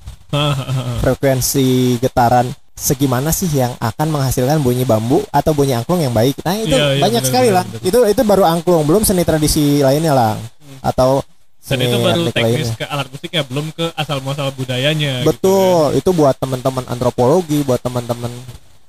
frekuensi 0.97 1.67
getaran 1.97 2.49
segimana 2.77 3.33
sih 3.33 3.49
yang 3.49 3.73
akan 3.77 4.07
menghasilkan 4.07 4.61
bunyi 4.61 4.85
bambu 4.85 5.25
atau 5.33 5.51
bunyi 5.51 5.73
angklung 5.73 5.97
yang 5.97 6.13
baik. 6.13 6.37
Nah, 6.45 6.53
itu 6.55 6.71
Iya, 6.71 6.93
iya, 6.95 7.01
banyak 7.01 7.21
benar, 7.25 7.29
sekali 7.33 7.49
lah. 7.49 7.63
Itu 7.81 7.99
itu 8.05 8.21
baru 8.21 8.45
angklung, 8.45 8.85
belum 8.85 9.01
seni 9.01 9.25
tradisi 9.25 9.81
lainnya 9.81 10.13
lah. 10.13 10.33
Atau 10.79 11.25
Dan 11.59 11.81
seni 11.81 11.89
itu 11.89 11.97
baru 11.99 12.21
teknis 12.29 12.45
lainnya. 12.69 12.75
ke 12.77 12.85
alat 12.85 13.07
musik 13.09 13.31
ya, 13.33 13.43
belum 13.43 13.65
ke 13.73 13.85
asal 13.91 14.21
muasal 14.21 14.53
budayanya. 14.53 15.25
gitu 15.25 15.27
Betul, 15.27 15.97
itu 15.97 16.09
buat 16.13 16.37
teman-teman 16.37 16.85
antropologi, 16.85 17.65
buat 17.65 17.81
teman-teman 17.81 18.29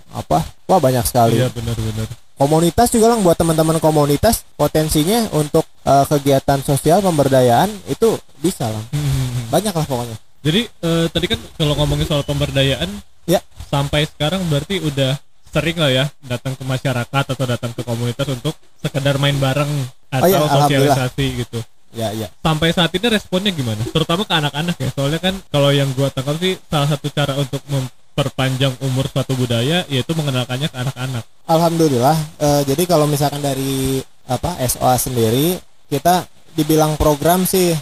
apa? 0.09 0.45
Wah, 0.69 0.79
banyak 0.79 1.03
sekali. 1.03 1.41
Iya 1.41 1.49
benar-benar. 1.51 2.07
Komunitas 2.39 2.95
juga 2.95 3.11
lah 3.11 3.19
buat 3.19 3.35
teman-teman 3.35 3.83
komunitas 3.83 4.47
potensinya 4.55 5.27
untuk 5.35 5.67
eh, 5.83 6.05
kegiatan 6.07 6.63
sosial 6.63 7.03
pemberdayaan 7.03 7.67
itu 7.91 8.15
bisa 8.39 8.71
lah. 8.71 8.85
Hmm. 8.95 9.51
Banyak 9.51 9.75
lah 9.75 9.87
pokoknya. 9.89 10.17
Jadi 10.47 10.61
eh, 10.71 11.07
tadi 11.11 11.27
kan 11.27 11.41
kalau 11.59 11.75
ngomongin 11.75 12.07
soal 12.07 12.23
pemberdayaan, 12.23 12.87
Ya. 13.29 13.41
sampai 13.69 14.09
sekarang 14.09 14.41
berarti 14.49 14.81
udah 14.81 15.21
sering 15.49 15.77
lah 15.77 15.89
ya 15.89 16.05
datang 16.25 16.57
ke 16.57 16.65
masyarakat 16.65 17.25
atau 17.29 17.45
datang 17.45 17.73
ke 17.73 17.85
komunitas 17.85 18.25
untuk 18.25 18.53
sekedar 18.81 19.17
main 19.17 19.37
bareng 19.37 19.69
atau 20.09 20.25
Oh 20.25 20.29
iya, 20.29 20.39
alhamdulillah. 20.41 20.97
sosialisasi 20.97 21.27
gitu. 21.45 21.61
Ya, 21.89 22.13
ya. 22.13 22.29
Sampai 22.41 22.69
saat 22.73 22.93
ini 22.93 23.09
responnya 23.09 23.49
gimana? 23.49 23.81
Terutama 23.81 24.25
ke 24.25 24.33
anak-anak 24.33 24.77
ya. 24.77 24.89
Soalnya 24.93 25.21
kan 25.21 25.41
kalau 25.49 25.73
yang 25.73 25.89
gua 25.93 26.09
tangkap 26.09 26.37
sih 26.37 26.61
salah 26.69 26.85
satu 26.85 27.09
cara 27.09 27.33
untuk 27.35 27.65
memperpanjang 27.65 28.77
umur 28.83 29.09
suatu 29.09 29.33
budaya 29.33 29.89
yaitu 29.89 30.13
mengenalkannya 30.13 30.69
ke 30.69 30.77
anak-anak. 30.77 31.25
Alhamdulillah. 31.45 32.17
eh, 32.39 32.63
jadi 32.69 32.83
kalau 32.85 33.09
misalkan 33.09 33.41
dari 33.41 34.05
apa 34.29 34.61
SOA 34.61 35.01
sendiri 35.01 35.57
kita 35.89 36.29
dibilang 36.53 37.01
program 37.01 37.49
sih 37.49 37.73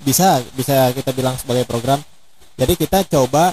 bisa 0.00 0.40
bisa 0.56 0.88
kita 0.92 1.12
bilang 1.12 1.36
sebagai 1.36 1.68
program. 1.68 2.00
Jadi 2.56 2.76
kita 2.76 3.04
coba 3.06 3.52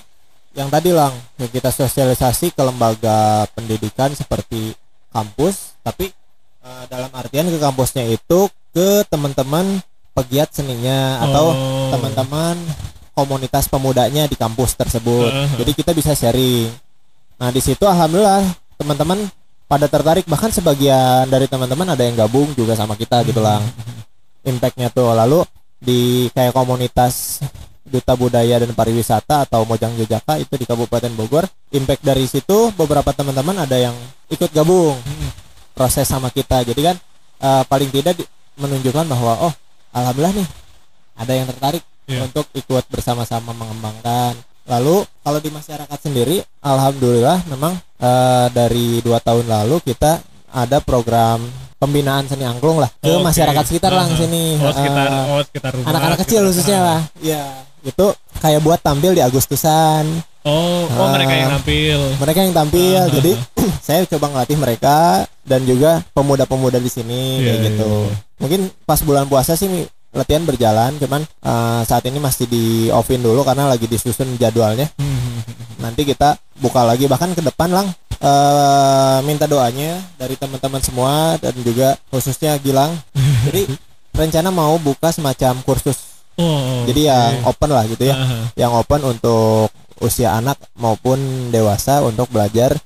yang 0.58 0.74
tadi 0.74 0.90
lang 0.90 1.14
yang 1.38 1.54
kita 1.54 1.70
sosialisasi 1.70 2.50
ke 2.50 2.62
lembaga 2.66 3.46
pendidikan 3.54 4.10
seperti 4.18 4.74
kampus, 5.14 5.78
tapi 5.86 6.10
eh, 6.66 6.84
dalam 6.90 7.14
artian 7.14 7.46
ke 7.46 7.62
kampusnya 7.62 8.10
itu 8.10 8.50
ke 8.74 9.06
teman-teman 9.06 9.80
pegiat 10.18 10.50
seninya 10.50 11.22
atau 11.22 11.54
Oh. 11.54 11.94
teman-teman 11.94 12.58
komunitas 13.14 13.70
pemudanya 13.70 14.26
di 14.26 14.34
kampus 14.34 14.74
tersebut. 14.74 15.30
Heeh. 15.30 15.62
Jadi 15.62 15.72
kita 15.78 15.94
bisa 15.94 16.18
sharing. 16.18 16.70
Nah, 17.38 17.54
di 17.54 17.62
situ 17.62 17.86
alhamdulillah 17.86 18.42
teman-teman 18.82 19.30
pada 19.70 19.86
tertarik 19.86 20.26
bahkan 20.26 20.50
sebagian 20.50 21.30
dari 21.30 21.46
teman-teman 21.46 21.94
ada 21.94 22.02
yang 22.02 22.18
gabung 22.18 22.50
juga 22.58 22.74
sama 22.74 22.98
kita 22.98 23.22
gitu 23.30 23.42
lah. 23.42 23.62
Impactnya 24.50 24.90
tuh 24.90 25.14
lalu 25.14 25.46
di 25.78 26.30
kayak 26.34 26.58
komunitas 26.58 27.46
Duta 27.88 28.14
Budaya 28.14 28.58
dan 28.58 28.72
Pariwisata 28.72 29.44
atau 29.44 29.64
Mojang 29.64 29.94
Jojaka 29.94 30.38
itu 30.38 30.54
di 30.54 30.64
Kabupaten 30.64 31.12
Bogor. 31.12 31.48
Impact 31.70 32.02
dari 32.02 32.24
situ 32.24 32.70
beberapa 32.72 33.10
teman-teman 33.10 33.58
ada 33.60 33.76
yang 33.76 33.96
ikut 34.28 34.52
gabung 34.52 34.94
Hmm. 34.94 35.30
proses 35.74 36.04
sama 36.04 36.28
kita. 36.28 36.62
Jadi 36.62 36.82
kan 36.84 36.96
eh, 37.38 37.64
paling 37.64 37.90
tidak 37.90 38.18
menunjukkan 38.56 39.06
bahwa 39.06 39.34
oh 39.44 39.54
alhamdulillah 39.92 40.36
nih 40.36 40.48
ada 41.16 41.34
yang 41.34 41.48
tertarik 41.48 41.84
Iya. 42.04 42.24
untuk 42.24 42.48
ikut 42.52 42.84
bersama-sama 42.88 43.52
mengembangkan. 43.52 44.32
Lalu 44.66 45.04
kalau 45.22 45.38
di 45.38 45.48
masyarakat 45.48 46.00
sendiri, 46.02 46.40
alhamdulillah 46.62 47.44
memang 47.48 47.76
eh, 47.98 48.48
dari 48.50 49.00
dua 49.00 49.20
tahun 49.20 49.44
lalu 49.46 49.80
kita 49.82 50.20
ada 50.50 50.80
program 50.80 51.44
pembinaan 51.76 52.26
seni 52.26 52.42
angklung 52.42 52.78
lah 52.78 52.90
ke 52.90 53.06
Oke. 53.08 53.22
masyarakat 53.22 53.64
sekitar 53.64 53.92
lah 53.92 54.08
Aha. 54.08 54.16
sini. 54.16 54.58
Oh 54.58 54.72
sekitar 54.72 55.06
Eh, 55.06 55.26
oh 55.30 55.42
sekitar 55.44 55.72
rumah. 55.72 55.88
anak-anak 55.90 56.18
kecil 56.20 56.42
sekitar- 56.42 56.48
khususnya 56.50 56.78
Ah. 56.78 56.86
lah. 56.86 57.02
Ya, 57.22 57.44
itu 57.84 58.06
kayak 58.38 58.62
buat 58.62 58.80
tampil 58.80 59.14
di 59.14 59.22
Agustusan. 59.22 60.06
Oh, 60.48 60.88
oh 60.88 61.04
Ah. 61.04 61.12
mereka 61.12 61.34
yang 61.34 61.52
nampil. 61.52 62.00
Mereka 62.18 62.40
yang 62.40 62.56
tampil. 62.56 62.96
Ah, 62.98 63.12
Jadi 63.12 63.32
saya 63.86 64.08
coba 64.08 64.32
ngelatih 64.32 64.58
mereka 64.58 64.98
dan 65.44 65.68
juga 65.68 66.00
pemuda-pemuda 66.12 66.80
di 66.80 66.88
sini 66.88 67.22
Iya, 67.38 67.44
kayak 67.44 67.60
iya, 67.60 67.68
gitu. 67.68 67.92
iya. 68.08 68.16
Mungkin 68.40 68.62
pas 68.86 69.00
bulan 69.04 69.28
puasa 69.28 69.54
sih 69.54 69.68
latihan 70.16 70.48
berjalan, 70.48 70.96
cuman 70.98 71.22
eh, 71.22 71.82
saat 71.84 72.08
ini 72.08 72.18
masih 72.18 72.48
di 72.48 72.66
offin 72.90 73.20
dulu 73.20 73.44
karena 73.44 73.68
lagi 73.68 73.86
disusun 73.86 74.40
jadwalnya. 74.40 74.88
Hmm. 74.96 75.44
Nanti 75.78 76.08
kita 76.08 76.40
buka 76.58 76.82
lagi 76.82 77.06
bahkan 77.06 77.36
ke 77.36 77.44
depan 77.44 77.70
lang 77.70 77.88
eh, 78.18 79.18
minta 79.22 79.46
doanya 79.46 80.00
dari 80.16 80.34
teman-teman 80.34 80.80
semua 80.80 81.36
dan 81.38 81.52
juga 81.60 82.00
khususnya 82.08 82.56
Gilang. 82.58 82.96
Jadi 83.46 83.68
rencana 84.18 84.48
mau 84.48 84.80
buka 84.80 85.12
semacam 85.12 85.60
kursus. 85.62 86.07
Oh. 86.38 86.86
Jadi 86.86 87.02
yang 87.04 87.44
open 87.44 87.70
lah 87.70 87.84
gitu 87.86 88.04
ya 88.04 88.14
Aha. 88.14 88.38
yang 88.54 88.72
open 88.72 89.02
untuk 89.04 89.68
usia 89.98 90.34
anak 90.34 90.62
maupun 90.74 91.18
dewasa 91.50 92.02
untuk 92.02 92.30
belajar 92.30 92.78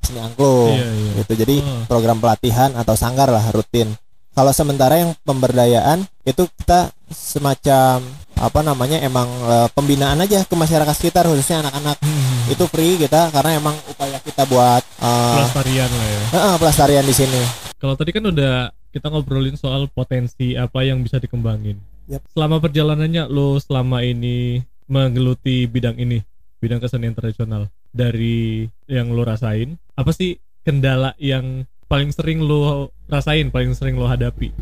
seni 0.00 0.18
angklung 0.18 0.72
Iya, 0.72 0.86
iya. 0.86 1.10
gitu 1.18 1.32
jadi 1.36 1.56
Oh. 1.60 1.82
program 1.86 2.18
pelatihan 2.18 2.70
atau 2.72 2.94
sanggar 2.94 3.26
lah 3.26 3.42
rutin 3.50 3.90
kalau 4.30 4.50
sementara 4.50 4.94
yang 4.96 5.10
pemberdayaan 5.20 6.06
itu 6.22 6.46
kita 6.56 6.94
semacam 7.10 7.98
apa 8.36 8.60
namanya 8.60 8.98
emang 9.00 9.26
eh, 9.26 9.68
pembinaan 9.70 10.16
aja 10.18 10.42
ke 10.42 10.54
masyarakat 10.54 10.94
sekitar 10.94 11.26
khususnya 11.26 11.60
anak-anak 11.60 11.98
Hmm. 12.00 12.46
itu 12.48 12.64
free 12.66 12.96
kita 12.96 13.28
karena 13.28 13.56
emang 13.56 13.76
upaya 13.86 14.16
kita 14.18 14.42
buat 14.44 14.80
eh, 14.80 15.34
pelestarian 15.36 15.90
lah 15.90 16.06
ya. 16.08 16.20
eh, 16.32 16.56
pelestarian 16.56 17.04
di 17.04 17.12
sini 17.12 17.42
Kalau 17.76 17.96
tadi 17.96 18.12
kan 18.12 18.22
udah 18.22 18.54
kita 18.88 19.08
ngobrolin 19.08 19.56
soal 19.56 19.88
potensi 19.88 20.52
apa 20.52 20.82
yang 20.82 21.00
bisa 21.00 21.16
dikembangin. 21.16 21.80
Yap. 22.08 22.22
Selama 22.32 22.62
perjalanannya 22.62 23.28
lo 23.28 23.60
selama 23.60 24.00
ini 24.00 24.64
menggeluti 24.90 25.68
bidang 25.68 26.00
ini, 26.00 26.24
bidang 26.58 26.80
kesenian 26.80 27.14
tradisional 27.14 27.68
dari 27.90 28.66
yang 28.86 29.10
lo 29.10 29.26
rasain, 29.26 29.76
apa 29.98 30.10
sih 30.14 30.38
kendala 30.62 31.14
yang 31.18 31.66
paling 31.90 32.14
sering 32.14 32.40
lo 32.42 32.90
rasain, 33.10 33.50
paling 33.50 33.74
sering 33.74 33.98
lo 33.98 34.06
hadapi? 34.06 34.54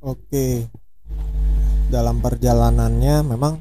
Oke. 0.00 0.70
Dalam 1.90 2.22
perjalanannya 2.22 3.26
memang 3.26 3.60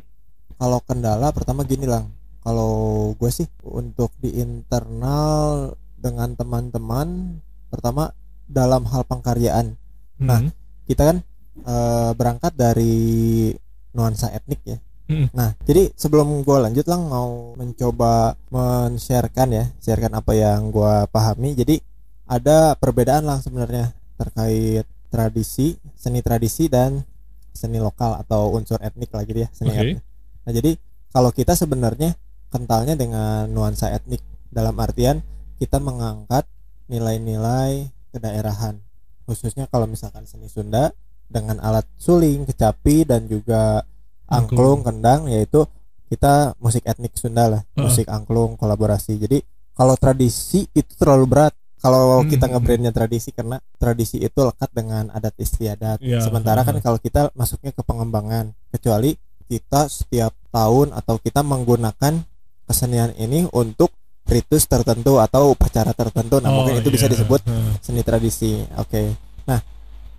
kalau 0.61 0.79
kendala 0.85 1.33
pertama 1.33 1.65
gini 1.65 1.89
lah. 1.89 2.05
Kalau 2.39 3.11
gue 3.19 3.31
sih 3.33 3.45
untuk 3.67 4.15
di 4.21 4.39
internal 4.39 5.75
dengan 5.99 6.33
teman-teman 6.33 7.37
pertama 7.67 8.15
dalam 8.47 8.87
hal 8.87 9.03
pengkaryaan. 9.05 9.75
Nah, 10.19 10.41
Hmm. 10.41 10.51
Kita 10.89 11.05
kan 11.05 11.21
eh, 11.63 12.11
berangkat 12.15 12.53
dari 12.55 13.51
nuansa 13.95 14.31
etnik 14.31 14.61
ya. 14.65 14.77
Hmm. 15.09 15.25
Nah, 15.33 15.57
jadi 15.65 15.89
sebelum 15.97 16.45
gue 16.45 16.57
lanjut 16.69 16.85
lang 16.85 17.09
mau 17.09 17.57
mencoba 17.57 18.37
men-sharekan 18.53 19.49
ya, 19.49 19.65
sharekan 19.81 20.13
apa 20.13 20.37
yang 20.37 20.69
gue 20.69 21.09
pahami. 21.09 21.57
Jadi 21.57 21.81
ada 22.29 22.77
perbedaan 22.77 23.25
lah 23.25 23.41
sebenarnya 23.41 23.89
terkait 24.21 24.85
tradisi, 25.09 25.81
seni 25.97 26.21
tradisi 26.21 26.69
dan 26.69 27.01
seni 27.49 27.81
lokal 27.81 28.21
atau 28.21 28.53
unsur 28.53 28.77
etnik 28.85 29.09
lah 29.09 29.25
gitu 29.25 29.43
ya, 29.43 29.49
seni 29.49 29.73
Oke. 29.73 29.79
etnik. 29.81 30.03
Nah, 30.45 30.51
jadi 30.53 30.71
kalau 31.09 31.33
kita 31.33 31.57
sebenarnya 31.57 32.13
kentalnya 32.53 32.93
dengan 32.93 33.49
nuansa 33.49 33.89
etnik 33.89 34.21
dalam 34.53 34.77
artian 34.77 35.25
kita 35.57 35.77
mengangkat 35.81 36.45
nilai-nilai 36.89 37.89
kedaerahan 38.09 38.81
khususnya 39.29 39.69
kalau 39.69 39.85
misalkan 39.85 40.25
seni 40.25 40.49
Sunda 40.49 40.89
dengan 41.29 41.61
alat 41.61 41.85
suling, 41.95 42.43
kecapi 42.43 43.05
dan 43.05 43.29
juga 43.29 43.85
angklung, 44.25 44.81
kendang 44.81 45.29
yaitu 45.29 45.65
kita 46.09 46.57
musik 46.57 46.83
etnik 46.83 47.13
Sunda 47.13 47.45
lah, 47.47 47.61
Heeh. 47.63 47.85
musik 47.85 48.09
angklung 48.09 48.57
kolaborasi. 48.57 49.15
Jadi 49.15 49.45
kalau 49.71 49.93
tradisi 49.95 50.65
itu 50.73 50.91
terlalu 50.97 51.25
berat. 51.29 51.53
Kalau 51.79 52.19
Hmm. 52.19 52.27
kita 52.27 52.51
ngebrandnya 52.51 52.91
tradisi 52.91 53.31
karena 53.31 53.55
tradisi 53.79 54.19
itu 54.19 54.35
lekat 54.35 54.67
dengan 54.75 55.07
adat 55.15 55.31
istiadat. 55.39 56.03
Iya, 56.03 56.19
Sementara 56.19 56.67
kan 56.67 56.75
heeh. 56.75 56.83
kalau 56.83 56.99
kita 56.99 57.31
masuknya 57.31 57.71
ke 57.71 57.79
pengembangan, 57.87 58.51
kecuali 58.67 59.15
kita 59.47 59.87
setiap 59.87 60.35
tahun 60.51 60.91
atau 60.91 61.15
kita 61.15 61.39
menggunakan 61.39 62.19
kesenian 62.67 63.15
ini 63.15 63.47
untuk 63.55 63.95
ritus 64.27 64.67
tertentu 64.67 65.23
atau 65.23 65.55
upacara 65.55 65.95
tertentu. 65.95 66.43
Nah, 66.43 66.51
Oh, 66.51 66.55
mungkin 66.61 66.83
itu 66.83 66.91
bisa 66.91 67.07
iya. 67.07 67.15
disebut 67.15 67.41
Heeh. 67.47 67.71
seni 67.79 68.03
tradisi. 68.03 68.59
Oke. 68.75 69.15
Nah, 69.47 69.63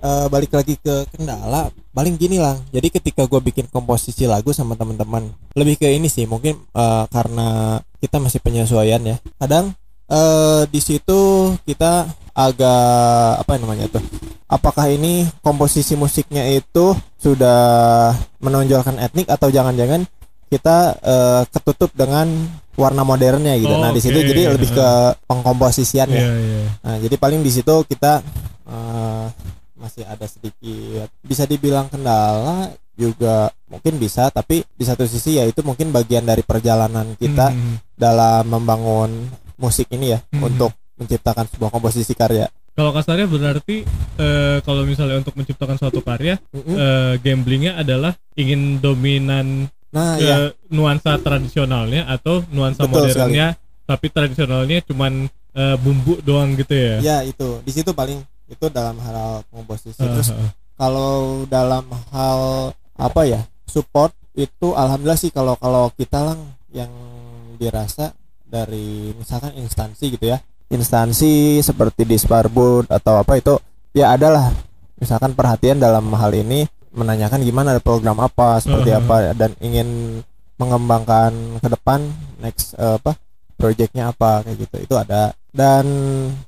eh, 0.00 0.26
balik 0.32 0.52
lagi 0.56 0.74
ke 0.80 1.06
kendala, 1.12 1.68
paling 1.92 2.16
gini 2.16 2.40
lah. 2.40 2.56
Jadi 2.72 2.88
ketika 2.90 3.28
gue 3.28 3.40
bikin 3.40 3.68
komposisi 3.68 4.24
lagu 4.24 4.50
sama 4.50 4.74
teman-teman, 4.74 5.30
lebih 5.54 5.80
ke 5.80 5.88
ini 5.92 6.08
sih, 6.08 6.24
mungkin 6.24 6.56
eh, 6.56 7.04
karena 7.12 7.78
kita 8.00 8.16
masih 8.18 8.40
penyesuaian 8.40 9.00
ya. 9.04 9.16
Kadang 9.38 9.76
eh, 10.08 10.62
di 10.68 10.80
situ 10.80 11.52
kita 11.68 12.08
agak 12.32 13.44
apa 13.44 13.52
namanya 13.60 13.86
tuh? 13.92 14.04
Apakah 14.50 14.90
ini 14.90 15.28
komposisi 15.44 15.94
musiknya 15.94 16.42
itu 16.50 16.96
sudah 17.22 18.10
menonjolkan 18.42 18.98
etnik 18.98 19.30
atau 19.30 19.52
jangan-jangan 19.52 20.02
kita 20.50 20.98
eh, 20.98 21.42
ketutup 21.54 21.94
dengan 21.94 22.26
warna 22.74 23.04
modernnya 23.06 23.54
gitu. 23.60 23.70
Oh, 23.70 23.78
nah, 23.78 23.94
di 23.94 24.02
situ 24.02 24.18
jadi 24.18 24.56
lebih 24.56 24.72
ke 24.74 24.88
pengkomposisian 25.28 26.08
ya. 26.10 26.18
Iya, 26.26 26.32
iya. 26.34 26.60
Nah, 26.82 26.96
jadi 26.98 27.14
paling 27.20 27.44
di 27.44 27.50
situ 27.54 27.74
kita 27.86 28.24
eh, 28.66 29.26
masih 29.80 30.04
ada 30.04 30.28
sedikit 30.28 31.08
bisa 31.20 31.48
dibilang 31.48 31.88
kendala 31.88 32.68
juga 32.92 33.48
mungkin 33.66 33.96
bisa 33.96 34.28
tapi 34.28 34.60
di 34.70 34.84
satu 34.84 35.08
sisi 35.08 35.40
ya 35.40 35.48
itu 35.48 35.64
mungkin 35.64 35.88
bagian 35.88 36.22
dari 36.22 36.44
perjalanan 36.44 37.16
kita 37.16 37.48
Hmm. 37.48 37.80
dalam 37.96 38.44
membangun 38.44 39.10
musik 39.56 39.88
ini 39.90 40.12
ya 40.12 40.20
Hmm. 40.30 40.46
untuk 40.46 40.70
menciptakan 40.94 41.48
sebuah 41.48 41.72
komposisi 41.72 42.12
karya. 42.12 42.44
Kalau 42.70 42.92
kasarnya 42.92 43.24
berarti 43.24 43.88
eh, 44.16 44.58
kalau 44.60 44.84
misalnya 44.84 45.16
untuk 45.16 45.32
menciptakan 45.32 45.76
suatu 45.76 46.04
karya, 46.04 46.36
Mm-mm. 46.52 46.76
eh, 46.76 47.14
gamblingnya 47.18 47.80
adalah 47.80 48.12
ingin 48.36 48.78
dominan 48.78 49.72
Nah, 49.90 50.20
ke 50.20 50.22
ya 50.22 50.36
nuansa 50.70 51.18
tradisionalnya 51.18 52.06
atau 52.06 52.46
nuansa 52.52 52.86
Betul 52.86 53.10
modernnya, 53.10 53.58
tapi 53.84 54.06
tradisionalnya 54.06 54.84
cuman 54.84 55.26
eh, 55.50 55.76
bumbu 55.82 56.22
doang 56.22 56.54
gitu 56.54 56.70
ya. 56.70 56.96
ya 57.02 57.16
itu 57.26 57.58
di 57.66 57.72
situ 57.74 57.90
paling 57.90 58.22
itu 58.50 58.66
dalam 58.68 58.98
hal 58.98 59.46
komposisi. 59.48 60.02
Terus 60.02 60.34
kalau 60.74 61.46
dalam 61.46 61.86
hal 62.10 62.74
apa 62.98 63.22
ya 63.24 63.40
support 63.70 64.12
itu 64.34 64.74
alhamdulillah 64.74 65.18
sih 65.18 65.30
kalau 65.30 65.54
kalau 65.56 65.88
kita 65.94 66.34
lang 66.34 66.40
yang 66.74 66.90
dirasa 67.56 68.10
dari 68.42 69.14
misalkan 69.14 69.54
instansi 69.54 70.18
gitu 70.18 70.26
ya. 70.26 70.42
Instansi 70.70 71.58
seperti 71.62 72.06
Disparbud 72.06 72.86
atau 72.90 73.18
apa 73.18 73.38
itu 73.38 73.58
ya 73.90 74.14
adalah 74.14 74.54
misalkan 74.98 75.34
perhatian 75.34 75.82
dalam 75.82 76.06
hal 76.14 76.30
ini 76.30 76.62
menanyakan 76.94 77.42
gimana 77.42 77.74
ada 77.74 77.82
program 77.82 78.18
apa 78.22 78.58
seperti 78.62 78.94
apa 78.94 79.34
dan 79.34 79.54
ingin 79.62 80.20
mengembangkan 80.58 81.58
ke 81.62 81.68
depan 81.70 82.04
next 82.42 82.74
eh, 82.78 82.98
apa 82.98 83.18
proyeknya 83.60 84.10
apa 84.14 84.46
kayak 84.46 84.56
gitu. 84.62 84.76
Itu 84.90 84.94
ada. 84.96 85.34
Dan 85.50 85.84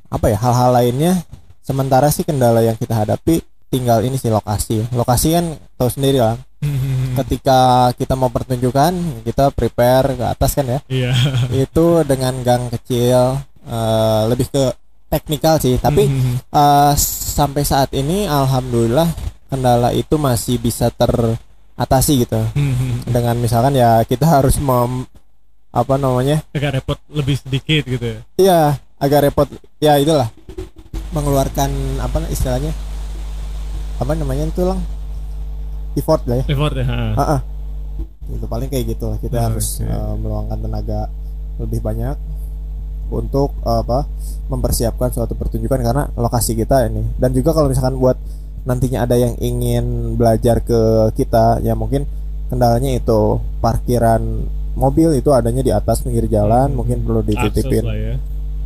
apa 0.07 0.31
ya 0.31 0.38
hal-hal 0.38 0.71
lainnya 0.71 1.19
sementara 1.62 2.11
sih 2.11 2.22
kendala 2.22 2.61
yang 2.61 2.75
kita 2.75 2.92
hadapi 2.92 3.40
tinggal 3.66 4.03
ini 4.03 4.14
sih 4.14 4.29
lokasi 4.29 4.85
lokasi 4.92 5.33
kan 5.33 5.46
tahu 5.75 5.88
sendiri 5.88 6.18
lah 6.18 6.37
Hmm. 6.62 7.18
ketika 7.18 7.59
kita 7.92 8.14
mau 8.14 8.31
pertunjukan 8.31 8.94
kita 9.27 9.51
prepare 9.51 10.14
ke 10.14 10.25
atas 10.25 10.55
kan 10.55 10.62
ya 10.64 10.79
Iya. 10.87 11.11
itu 11.51 12.07
dengan 12.07 12.38
gang 12.40 12.70
kecil 12.70 13.35
eh, 13.66 14.22
lebih 14.31 14.46
ke 14.46 14.70
teknikal 15.09 15.59
sih 15.59 15.75
tapi 15.77 16.07
eh, 16.31 16.92
sampai 17.35 17.66
saat 17.66 17.90
ini 17.90 18.31
alhamdulillah 18.31 19.11
kendala 19.51 19.90
itu 19.90 20.14
masih 20.14 20.57
bisa 20.57 20.87
teratasi 20.94 22.22
gitu 22.22 22.38
Hmm. 22.55 23.11
dengan 23.11 23.35
misalkan 23.37 23.75
ya 23.75 24.07
kita 24.07 24.22
harus 24.22 24.55
mem 24.57 25.03
apa 25.72 25.94
namanya 25.96 26.46
agak 26.53 26.79
repot 26.79 26.98
lebih 27.11 27.42
sedikit 27.42 27.83
gitu 27.88 28.07
ya. 28.07 28.18
Iya, 28.37 28.61
agak 29.01 29.20
repot. 29.25 29.48
Ya 29.81 29.96
itulah 29.96 30.29
mengeluarkan 31.12 31.70
apa 32.01 32.25
istilahnya? 32.29 32.72
Apa 33.96 34.12
namanya 34.12 34.48
itu 34.48 34.62
lang? 34.64 34.81
Effort 35.94 36.25
lah 36.25 36.40
ya. 36.40 36.44
Effort 36.48 36.75
ya. 36.75 36.85
ha. 36.85 37.01
Ah, 37.12 37.22
ah. 37.37 37.40
Itu 38.27 38.46
paling 38.46 38.68
kayak 38.68 38.96
gitu 38.96 39.12
lah. 39.12 39.18
Kita 39.20 39.37
Ah, 39.38 39.42
harus 39.46 39.79
eh, 39.79 40.12
meluangkan 40.16 40.59
tenaga 40.59 41.01
lebih 41.61 41.81
banyak 41.81 42.16
untuk 43.09 43.53
eh, 43.62 43.79
apa? 43.79 44.09
mempersiapkan 44.42 45.09
suatu 45.09 45.33
pertunjukan 45.33 45.81
karena 45.81 46.09
lokasi 46.12 46.53
kita 46.53 46.85
ini. 46.85 47.05
Dan 47.16 47.33
juga 47.33 47.53
kalau 47.53 47.68
misalkan 47.68 47.96
buat 47.96 48.16
nantinya 48.62 49.03
ada 49.03 49.16
yang 49.16 49.33
ingin 49.38 50.14
belajar 50.14 50.61
ke 50.61 50.81
kita, 51.12 51.61
ya 51.61 51.72
mungkin 51.72 52.05
kendalanya 52.46 52.92
itu 52.92 53.40
parkiran 53.61 54.20
mobil 54.72 55.16
itu 55.16 55.33
adanya 55.33 55.61
di 55.61 55.72
atas 55.72 56.01
pinggir 56.01 56.29
jalan, 56.29 56.72
Hmm. 56.72 56.77
mungkin 56.77 57.01
perlu 57.01 57.20
dititipin. 57.22 57.85
ya. 57.85 58.16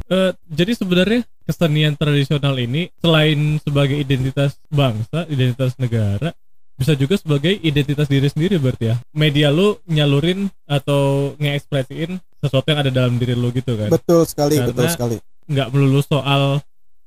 Eh, 0.06 0.30
jadi 0.46 0.72
sebenarnya 0.72 1.20
kesenian 1.42 1.94
tradisional 1.94 2.54
ini 2.56 2.94
selain 2.96 3.58
sebagai 3.58 3.96
identitas 3.96 4.54
bangsa, 4.66 5.26
identitas 5.26 5.74
negara, 5.76 6.30
bisa 6.72 6.92
juga 6.92 7.16
sebagai 7.16 7.50
identitas 7.56 8.06
diri 8.06 8.26
sendiri 8.26 8.56
berarti 8.56 8.84
ya. 8.86 8.96
Media 9.10 9.50
lu 9.50 9.74
nyalurin 9.84 10.46
atau 10.64 11.34
ngekspresiin 11.36 12.16
sesuatu 12.36 12.66
yang 12.66 12.80
ada 12.80 12.92
dalam 12.92 13.16
diri 13.16 13.32
lu 13.32 13.50
gitu 13.50 13.74
kan. 13.74 13.90
Betul 13.90 14.22
sekali, 14.24 14.54
Karena- 14.56 14.70
betul 14.70 14.86
sekali. 14.88 15.16
nggak 15.46 15.68
melulu 15.70 16.00
soal 16.00 16.58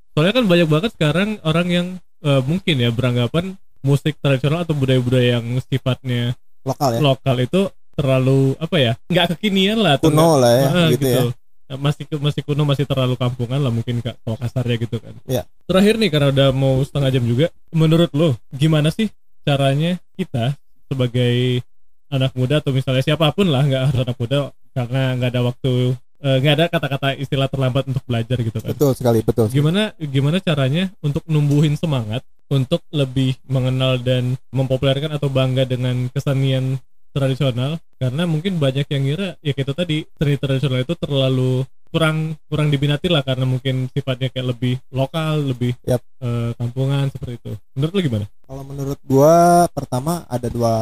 soalnya 0.09 0.33
kan 0.33 0.45
banyak 0.47 0.67
banget 0.67 0.91
sekarang 0.91 1.29
orang 1.41 1.67
yang 1.67 1.87
eh, 2.19 2.41
mungkin 2.41 2.75
ya 2.77 2.87
beranggapan 2.89 3.55
musik 3.79 4.15
tradisional 4.17 4.63
atau 4.63 4.71
budaya-budaya 4.73 5.39
yang 5.39 5.59
sifatnya 5.61 6.35
Lokal 6.61 6.89
ya. 6.89 6.99
lokal 6.99 7.35
itu 7.37 7.61
terlalu 7.93 8.55
apa 8.57 8.75
ya 8.75 8.93
nggak 9.05 9.35
kekinian 9.35 9.75
lah 9.77 9.95
atau 9.95 10.07
Kuno 10.07 10.35
lah 10.35 10.51
ya, 10.53 10.67
Ah, 10.69 10.87
gitu, 10.89 11.03
ya. 11.05 11.21
Nah, 11.69 11.77
masih 11.77 12.09
masih 12.17 12.41
kuno 12.41 12.65
masih 12.65 12.81
terlalu 12.83 13.13
kampungan 13.13 13.61
lah 13.61 13.69
mungkin 13.69 14.01
kak 14.01 14.17
kalau 14.25 14.35
kasarnya 14.35 14.75
gitu 14.81 14.97
kan 14.97 15.13
Iya. 15.23 15.45
terakhir 15.69 16.01
nih 16.01 16.09
karena 16.09 16.27
udah 16.33 16.49
mau 16.49 16.81
setengah 16.81 17.13
jam 17.13 17.23
juga 17.23 17.53
menurut 17.69 18.09
lo 18.11 18.33
gimana 18.49 18.89
sih 18.89 19.05
caranya 19.45 20.01
kita 20.17 20.57
sebagai 20.89 21.61
anak 22.09 22.33
muda 22.33 22.57
atau 22.57 22.73
misalnya 22.73 23.05
siapa 23.05 23.29
pun 23.29 23.45
lah 23.45 23.61
nggak 23.61 23.83
harus 23.85 24.01
anak 24.01 24.17
muda 24.17 24.37
karena 24.71 25.01
nggak 25.13 25.29
ada 25.29 25.41
waktu 25.45 25.71
eh, 26.19 26.37
nggak 26.41 26.53
ada 26.57 26.65
kata-kata 26.67 27.07
istilah 27.15 27.45
terlambat 27.45 27.85
untuk 27.85 28.01
belajar 28.03 28.37
gitu 28.39 28.57
kan 28.57 28.73
Betul 28.73 28.91
sekali, 28.97 29.19
betul. 29.21 29.45
sekali. 29.45 29.57
gimana 29.61 29.81
gimana 29.95 30.37
caranya 30.41 30.89
untuk 30.99 31.21
numbuhin 31.25 31.77
semangat 31.77 32.25
untuk 32.49 32.81
lebih 32.89 33.37
mengenal 33.45 34.01
dan 34.01 34.33
mempopulerkan 34.49 35.13
atau 35.13 35.29
bangga 35.29 35.63
dengan 35.63 36.09
kesenian 36.09 36.81
tradisional 37.11 37.81
karena 37.97 38.23
mungkin 38.29 38.61
banyak 38.61 38.87
yang 38.89 39.03
ngira 39.05 39.29
ya 39.41 39.53
itu 39.53 39.73
tadi 39.75 39.97
seni 40.17 40.35
tradisional 40.39 40.81
itu 40.81 40.95
terlalu 40.95 41.65
kurang 41.89 42.37
kurang 42.45 42.69
diminati 42.69 43.09
lah 43.09 43.25
karena 43.25 43.49
mungkin 43.49 43.89
sifatnya 43.89 44.29
kayak 44.29 44.53
lebih 44.53 44.77
lokal 44.93 45.41
lebih 45.41 45.73
Yap. 45.83 46.01
eh, 46.21 46.51
kampungan 46.53 47.09
seperti 47.09 47.41
itu 47.41 47.51
menurut 47.73 47.93
lu 47.97 48.01
gimana 48.05 48.25
Kalau 48.49 48.65
menurut 48.65 48.97
gua 49.05 49.69
pertama 49.69 50.25
ada 50.25 50.49
dua 50.49 50.73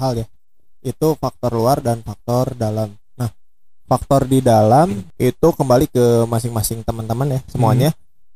hal 0.00 0.24
ya. 0.24 0.26
Itu 0.80 1.20
faktor 1.20 1.52
luar 1.52 1.84
dan 1.84 2.00
faktor 2.00 2.56
dalam. 2.56 2.96
Nah, 3.12 3.28
faktor 3.84 4.24
di 4.24 4.40
dalam 4.40 5.04
itu 5.20 5.48
kembali 5.52 5.92
ke 5.92 6.24
masing-masing 6.24 6.80
teman-teman 6.80 7.36
ya 7.36 7.40
semuanya. 7.44 7.90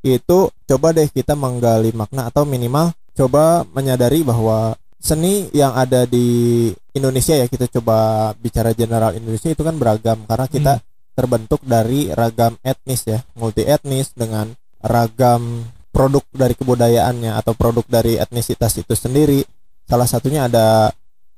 Itu 0.05 0.53
coba 0.69 0.93
deh 0.93 1.09
kita 1.09 1.33
menggali 1.33 1.89
makna 1.97 2.29
atau 2.29 2.45
minimal 2.45 2.93
coba 3.17 3.65
menyadari 3.73 4.21
bahwa 4.21 4.77
seni 4.99 5.47
yang 5.55 5.73
ada 5.73 6.03
di 6.03 6.69
Indonesia 6.91 7.33
ya 7.39 7.47
kita 7.47 7.71
coba 7.79 8.31
bicara 8.35 8.75
general 8.75 9.15
Indonesia 9.15 9.47
itu 9.47 9.63
kan 9.63 9.79
beragam 9.79 10.27
karena 10.27 10.47
kita 10.51 10.73
terbentuk 11.15 11.59
dari 11.67 12.11
ragam 12.15 12.55
etnis 12.63 13.03
ya, 13.03 13.19
multi 13.35 13.67
etnis 13.67 14.15
dengan 14.15 14.55
ragam 14.79 15.67
produk 15.91 16.23
dari 16.31 16.55
kebudayaannya 16.55 17.35
atau 17.35 17.51
produk 17.55 17.83
dari 17.91 18.15
etnisitas 18.15 18.79
itu 18.79 18.95
sendiri. 18.95 19.43
Salah 19.83 20.07
satunya 20.07 20.47
ada 20.47 20.93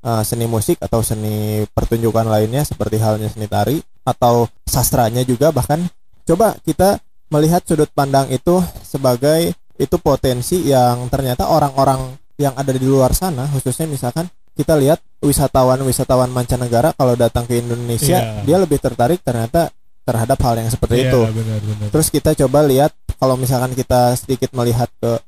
uh, 0.06 0.21
seni 0.21 0.45
musik 0.45 0.78
atau 0.78 1.02
seni 1.02 1.65
pertunjukan 1.74 2.30
lainnya 2.30 2.62
seperti 2.62 3.02
halnya 3.02 3.34
seni 3.34 3.50
tari 3.50 3.82
atau 4.06 4.45
sastranya 4.69 5.26
juga 5.26 5.50
bahkan 5.50 5.82
coba 6.30 6.58
kita 6.62 7.02
melihat 7.34 7.65
sudut 7.65 7.89
pandang 7.89 8.30
itu 8.30 8.62
sebagai 8.86 9.56
itu 9.82 9.97
potensi 9.97 10.62
yang 10.69 11.10
ternyata 11.10 11.50
orang-orang 11.50 12.21
yang 12.41 12.58
ada 12.58 12.73
di 12.73 12.84
luar 12.84 13.13
sana 13.13 13.45
khususnya 13.47 13.86
misalkan 13.86 14.25
kita 14.51 14.73
lihat 14.75 14.99
wisatawan-wisatawan 15.21 16.27
mancanegara 16.27 16.91
kalau 16.97 17.13
datang 17.15 17.45
ke 17.45 17.62
Indonesia 17.62 18.17
Iya. 18.19 18.43
dia 18.43 18.58
lebih 18.58 18.82
tertarik 18.82 19.21
ternyata 19.21 19.69
terhadap 20.01 20.41
hal 20.41 20.58
yang 20.58 20.67
seperti 20.67 21.06
Iya, 21.06 21.13
itu. 21.13 21.19
benar 21.30 21.60
benar 21.62 21.88
Terus 21.93 22.08
kita 22.10 22.34
coba 22.36 22.65
lihat 22.65 22.91
kalau 23.15 23.38
misalkan 23.38 23.77
kita 23.77 24.17
sedikit 24.17 24.49
melihat 24.51 24.89
ke 24.97 25.21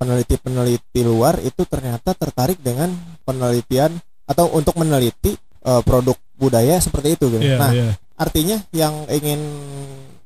peneliti-peneliti 0.00 1.02
luar 1.04 1.36
itu 1.44 1.66
ternyata 1.68 2.16
tertarik 2.16 2.56
dengan 2.62 2.88
penelitian 3.26 3.92
atau 4.24 4.48
untuk 4.54 4.78
meneliti 4.80 5.36
eh, 5.36 5.82
produk 5.84 6.16
budaya 6.40 6.80
seperti 6.80 7.20
itu 7.20 7.28
gitu. 7.36 7.44
Iya, 7.44 7.58
nah, 7.60 7.70
iya. 7.74 7.92
artinya 8.16 8.56
yang 8.72 9.04
ingin 9.12 9.40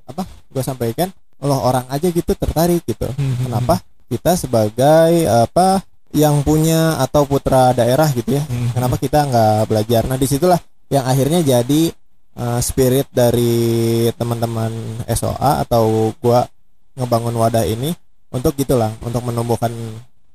apa 0.06 0.22
gue 0.52 0.62
sampaikan 0.62 1.10
loh 1.42 1.58
orang 1.58 1.84
aja 1.90 2.06
gitu 2.06 2.32
tertarik 2.38 2.86
gitu. 2.86 3.10
Hmm, 3.18 3.34
Kenapa? 3.50 3.82
Kita 4.06 4.38
sebagai 4.38 5.26
apa 5.26 5.82
yang 6.14 6.46
punya 6.46 6.96
atau 7.02 7.26
putra 7.26 7.74
daerah 7.74 8.06
gitu 8.14 8.38
ya. 8.38 8.42
hmm, 8.46 8.54
hmm. 8.54 8.70
Kenapa 8.72 8.96
kita 8.96 9.18
nggak 9.26 9.60
belajar? 9.66 10.02
Nah 10.06 10.14
di 10.14 10.26
situlah 10.26 10.60
yang 10.86 11.02
akhirnya 11.04 11.42
jadi 11.42 11.90
uh, 12.38 12.60
spirit 12.62 13.10
dari 13.10 14.06
teman-teman 14.14 14.70
SOA 15.10 15.66
atau 15.66 16.14
gua 16.22 16.46
ngebangun 16.94 17.34
wadah 17.34 17.66
ini 17.66 17.90
untuk 18.30 18.54
gitulah 18.54 18.94
untuk 19.02 19.26
menumbuhkan 19.26 19.74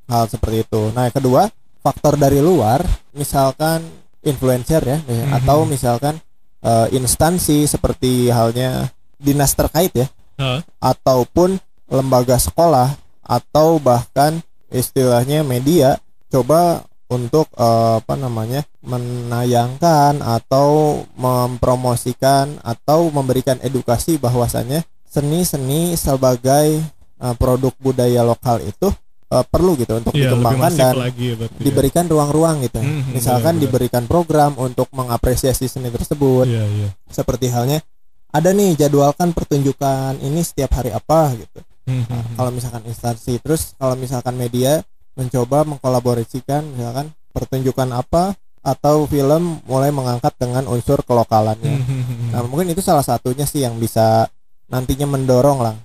hal 0.06 0.28
seperti 0.28 0.68
itu. 0.68 0.92
Nah 0.92 1.08
yang 1.08 1.16
kedua 1.16 1.48
faktor 1.80 2.20
dari 2.20 2.44
luar, 2.44 2.84
misalkan 3.16 3.80
influencer 4.20 4.84
ya, 4.84 5.00
Mhm. 5.00 5.32
atau 5.32 5.64
misalkan 5.64 6.20
uh, 6.60 6.92
instansi 6.92 7.64
seperti 7.64 8.28
halnya 8.28 8.92
dinas 9.16 9.56
terkait 9.56 9.96
ya, 9.96 10.08
Hah? 10.36 10.60
ataupun 10.84 11.56
lembaga 11.88 12.36
sekolah 12.36 13.00
atau 13.24 13.80
bahkan 13.80 14.44
istilahnya 14.72 15.42
media 15.42 15.98
coba 16.30 16.86
untuk 17.10 17.50
eh, 17.58 17.94
apa 17.98 18.14
namanya 18.14 18.62
menayangkan 18.86 20.22
atau 20.22 21.02
mempromosikan 21.18 22.62
atau 22.62 23.10
memberikan 23.10 23.58
edukasi 23.60 24.22
bahwasannya 24.22 24.86
seni-seni 25.10 25.98
sebagai 25.98 26.80
eh, 27.18 27.36
produk 27.42 27.74
budaya 27.82 28.22
lokal 28.22 28.62
itu 28.62 28.94
eh, 29.30 29.46
perlu 29.50 29.74
gitu 29.74 29.98
untuk 29.98 30.14
lebih 30.14 30.38
dikembangkan 30.38 30.72
dan 30.72 30.94
lagi 30.96 31.34
ya 31.34 31.36
berarti 31.36 31.58
ya. 31.58 31.66
diberikan 31.66 32.06
ruang-ruang 32.06 32.56
gitu. 32.62 32.78
Mhm, 32.78 33.14
Misalkan 33.14 33.58
benar-benar. 33.58 33.64
diberikan 33.66 34.04
program 34.06 34.52
untuk 34.62 34.86
mengapresiasi 34.94 35.66
seni 35.66 35.90
tersebut 35.90 36.46
Iya, 36.46 36.64
iya. 36.70 36.90
seperti 37.10 37.50
halnya 37.50 37.82
ada 38.30 38.54
nih 38.54 38.78
jadwalkan 38.78 39.34
pertunjukan 39.34 40.22
ini 40.22 40.46
setiap 40.46 40.78
hari 40.78 40.94
apa 40.94 41.34
gitu. 41.34 41.58
Hmm, 41.90 42.38
kalau 42.38 42.54
misalkan 42.54 42.86
instansi 42.86 43.42
terus 43.42 43.74
kalau 43.82 43.98
misalkan 43.98 44.38
media 44.38 44.86
mencoba 45.18 45.66
mengkolaborasikan 45.66 46.62
misalkan 46.78 47.10
pertunjukan 47.34 47.90
apa 47.98 48.38
atau 48.60 49.08
film 49.10 49.64
mulai 49.66 49.90
mengangkat 49.90 50.36
dengan 50.38 50.68
unsur 50.70 51.02
kelokalannya. 51.02 51.76
Hmm. 51.80 52.30
Nah, 52.36 52.46
mungkin 52.46 52.70
itu 52.70 52.84
salah 52.84 53.02
satunya 53.02 53.48
sih 53.48 53.64
yang 53.64 53.80
bisa 53.80 54.28
nantinya 54.70 55.10
mendorong 55.10 55.60
lah 55.64 55.76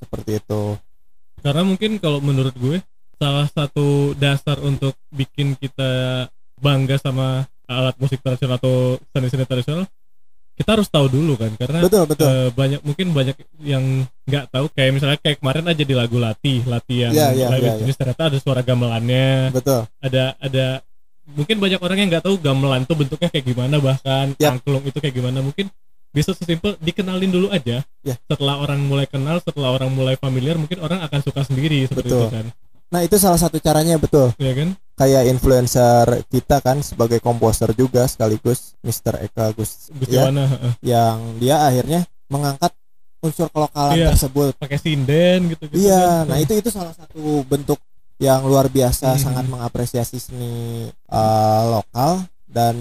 seperti 0.00 0.42
itu. 0.42 0.74
Karena 1.44 1.62
mungkin 1.62 2.00
kalau 2.00 2.24
menurut 2.24 2.56
gue 2.56 2.80
salah 3.20 3.46
satu 3.46 4.16
dasar 4.16 4.58
untuk 4.64 4.96
bikin 5.12 5.54
kita 5.60 6.26
bangga 6.58 6.96
sama 6.98 7.44
alat 7.68 7.96
musik 8.00 8.20
tradisional 8.20 8.56
atau 8.60 8.96
seni-seni 9.12 9.44
tradisional 9.48 9.84
kita 10.54 10.70
harus 10.72 10.86
tahu 10.86 11.06
dulu 11.08 11.34
kan 11.34 11.50
karena 11.54 11.82
Betul, 11.82 12.06
betul. 12.06 12.24
eh, 12.24 12.48
banyak 12.50 12.80
mungkin 12.80 13.06
banyak 13.10 13.36
yang 13.60 13.84
nggak 14.24 14.44
tahu 14.48 14.66
kayak 14.70 14.90
misalnya 14.92 15.18
kayak 15.18 15.38
kemarin 15.38 15.66
aja 15.66 15.82
di 15.82 15.92
lagu 15.92 16.16
latih 16.16 16.62
latih 16.64 16.98
yang 17.00 17.12
Iya, 17.12 17.26
iya, 17.32 17.46
lagu 17.48 17.66
iya, 17.66 17.74
jenis 17.78 17.96
ternyata 17.96 18.22
ada 18.28 18.38
suara 18.38 18.62
gamelannya 18.62 19.50
betul. 19.50 19.82
ada 19.98 20.38
ada 20.38 20.66
mungkin 21.26 21.56
banyak 21.56 21.80
orang 21.80 21.98
yang 21.98 22.08
nggak 22.08 22.22
tahu 22.22 22.36
gamelan 22.38 22.84
tuh 22.84 22.94
bentuknya 22.94 23.28
kayak 23.28 23.44
gimana 23.44 23.76
bahkan 23.78 24.36
Yap. 24.36 24.50
angklung 24.54 24.84
itu 24.84 24.94
kayak 24.94 25.14
gimana 25.14 25.40
mungkin 25.40 25.66
bisa 26.10 26.30
sesimpel 26.30 26.78
dikenalin 26.78 27.26
dulu 27.28 27.48
aja 27.48 27.82
Ya. 28.00 28.14
setelah 28.22 28.60
orang 28.60 28.78
mulai 28.78 29.04
kenal 29.04 29.40
setelah 29.40 29.72
orang 29.72 29.90
mulai 29.90 30.14
familiar 30.14 30.54
mungkin 30.54 30.78
orang 30.78 31.00
akan 31.00 31.20
suka 31.20 31.42
sendiri 31.42 31.82
seperti 31.84 32.08
Betul. 32.08 32.22
itu 32.22 32.30
kan 32.32 32.46
Nah, 32.84 33.02
itu 33.02 33.18
salah 33.18 33.34
satu 33.36 33.58
caranya 33.58 33.98
betul. 33.98 34.30
ya 34.38 34.54
kan 34.54 34.70
Kayak 34.94 35.26
influencer 35.26 36.06
kita 36.30 36.62
kan 36.62 36.78
sebagai 36.78 37.18
komposer 37.18 37.74
juga 37.74 38.06
sekaligus 38.06 38.78
Mr. 38.78 39.26
Eka 39.26 39.50
Gus 39.50 39.90
ya, 40.06 40.30
yang 40.80 41.18
dia 41.42 41.66
akhirnya 41.66 42.06
mengangkat 42.30 42.70
unsur 43.18 43.50
kelokalan 43.50 43.98
Iya. 43.98 44.14
tersebut 44.14 44.54
pakai 44.54 44.78
sinden 44.78 45.50
gitu 45.50 45.66
gitu 45.66 45.82
Iya, 45.82 46.22
nah 46.22 46.38
itu 46.38 46.54
itu 46.54 46.70
salah 46.70 46.94
satu 46.94 47.42
bentuk 47.42 47.80
yang 48.22 48.46
luar 48.46 48.70
biasa 48.70 49.16
Mhm. 49.16 49.20
sangat 49.20 49.44
mengapresiasi 49.50 50.22
seni 50.22 50.86
uh, 51.10 51.62
lokal 51.74 52.22
dan 52.46 52.76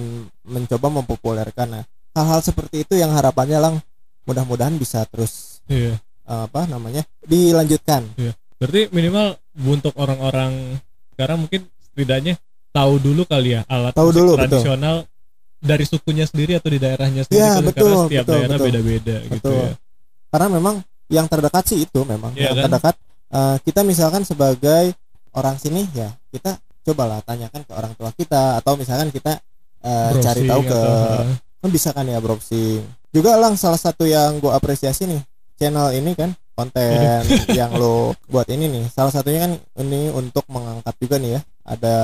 mencoba 0.45 0.93
mempopulerkan. 0.93 1.81
Nah, 1.81 1.83
hal-hal 2.13 2.45
seperti 2.45 2.85
itu 2.85 2.93
yang 2.93 3.09
harapannya 3.09 3.57
lang 3.57 3.75
mudah-mudahan 4.23 4.77
bisa 4.77 5.01
terus 5.09 5.65
iya 5.65 5.97
uh, 6.29 6.45
apa 6.45 6.69
namanya 6.69 7.01
dilanjutkan. 7.25 8.05
berarti 8.61 8.87
minimal 8.93 9.33
untuk 9.65 9.97
orang-orang 9.97 10.77
sekarang 11.11 11.43
mungkin 11.43 11.67
setidaknya 11.93 12.33
tahu 12.73 12.97
dulu 12.97 13.21
kali 13.29 13.55
ya 13.55 13.61
alat 13.69 13.93
Tahu 13.93 14.09
dulu, 14.09 14.33
betul. 14.33 14.59
tradisional 14.59 15.05
dari 15.63 15.85
sukunya 15.87 16.25
sendiri 16.27 16.57
atau 16.59 16.69
di 16.73 16.79
daerahnya 16.81 17.21
sendiri 17.23 17.39
Iya, 17.39 17.51
kan? 17.55 17.63
betul, 17.63 17.85
karena 17.87 18.03
setiap 18.03 18.23
betul, 18.25 18.33
daerah 18.35 18.57
betul. 18.57 18.65
beda-beda 18.67 19.15
gitu 19.23 19.33
Betul. 19.37 19.55
ya 19.61 19.73
Karena 20.33 20.47
memang 20.49 20.75
yang 21.13 21.25
terdekat 21.29 21.63
sih 21.69 21.79
itu 21.85 21.99
memang 22.03 22.31
Iya 22.33 22.41
yang 22.51 22.55
kan? 22.57 22.63
terdekat 22.67 22.95
uh, 23.31 23.55
kita 23.61 23.81
misalkan 23.85 24.21
sebagai 24.25 24.85
orang 25.37 25.55
sini 25.61 25.85
ya 25.93 26.09
kita 26.33 26.57
cobalah 26.83 27.21
tanyakan 27.23 27.61
ke 27.63 27.71
orang 27.71 27.93
tua 27.95 28.11
kita 28.11 28.59
atau 28.59 28.75
misalkan 28.75 29.07
kita 29.13 29.39
uh, 29.85 30.11
cari 30.19 30.41
tahu 30.43 30.61
ke 30.67 30.81
kan 31.63 31.69
bisa 31.71 31.89
kan 31.95 32.03
ya 32.03 32.19
browsing 32.19 32.83
juga 33.13 33.39
lang 33.39 33.55
salah 33.55 33.79
satu 33.79 34.03
yang 34.03 34.41
gue 34.43 34.51
apresiasi 34.51 35.07
nih 35.07 35.21
channel 35.55 35.95
ini 35.95 36.11
kan 36.11 36.35
konten 36.53 37.21
yang 37.59 37.73
lo 37.75 38.13
buat 38.29 38.47
ini 38.49 38.69
nih. 38.69 38.85
Salah 38.89 39.13
satunya 39.13 39.49
kan 39.49 39.51
ini 39.81 40.09
untuk 40.13 40.45
mengangkat 40.49 40.95
juga 41.01 41.17
nih 41.19 41.37
ya. 41.37 41.41
Ada 41.65 41.97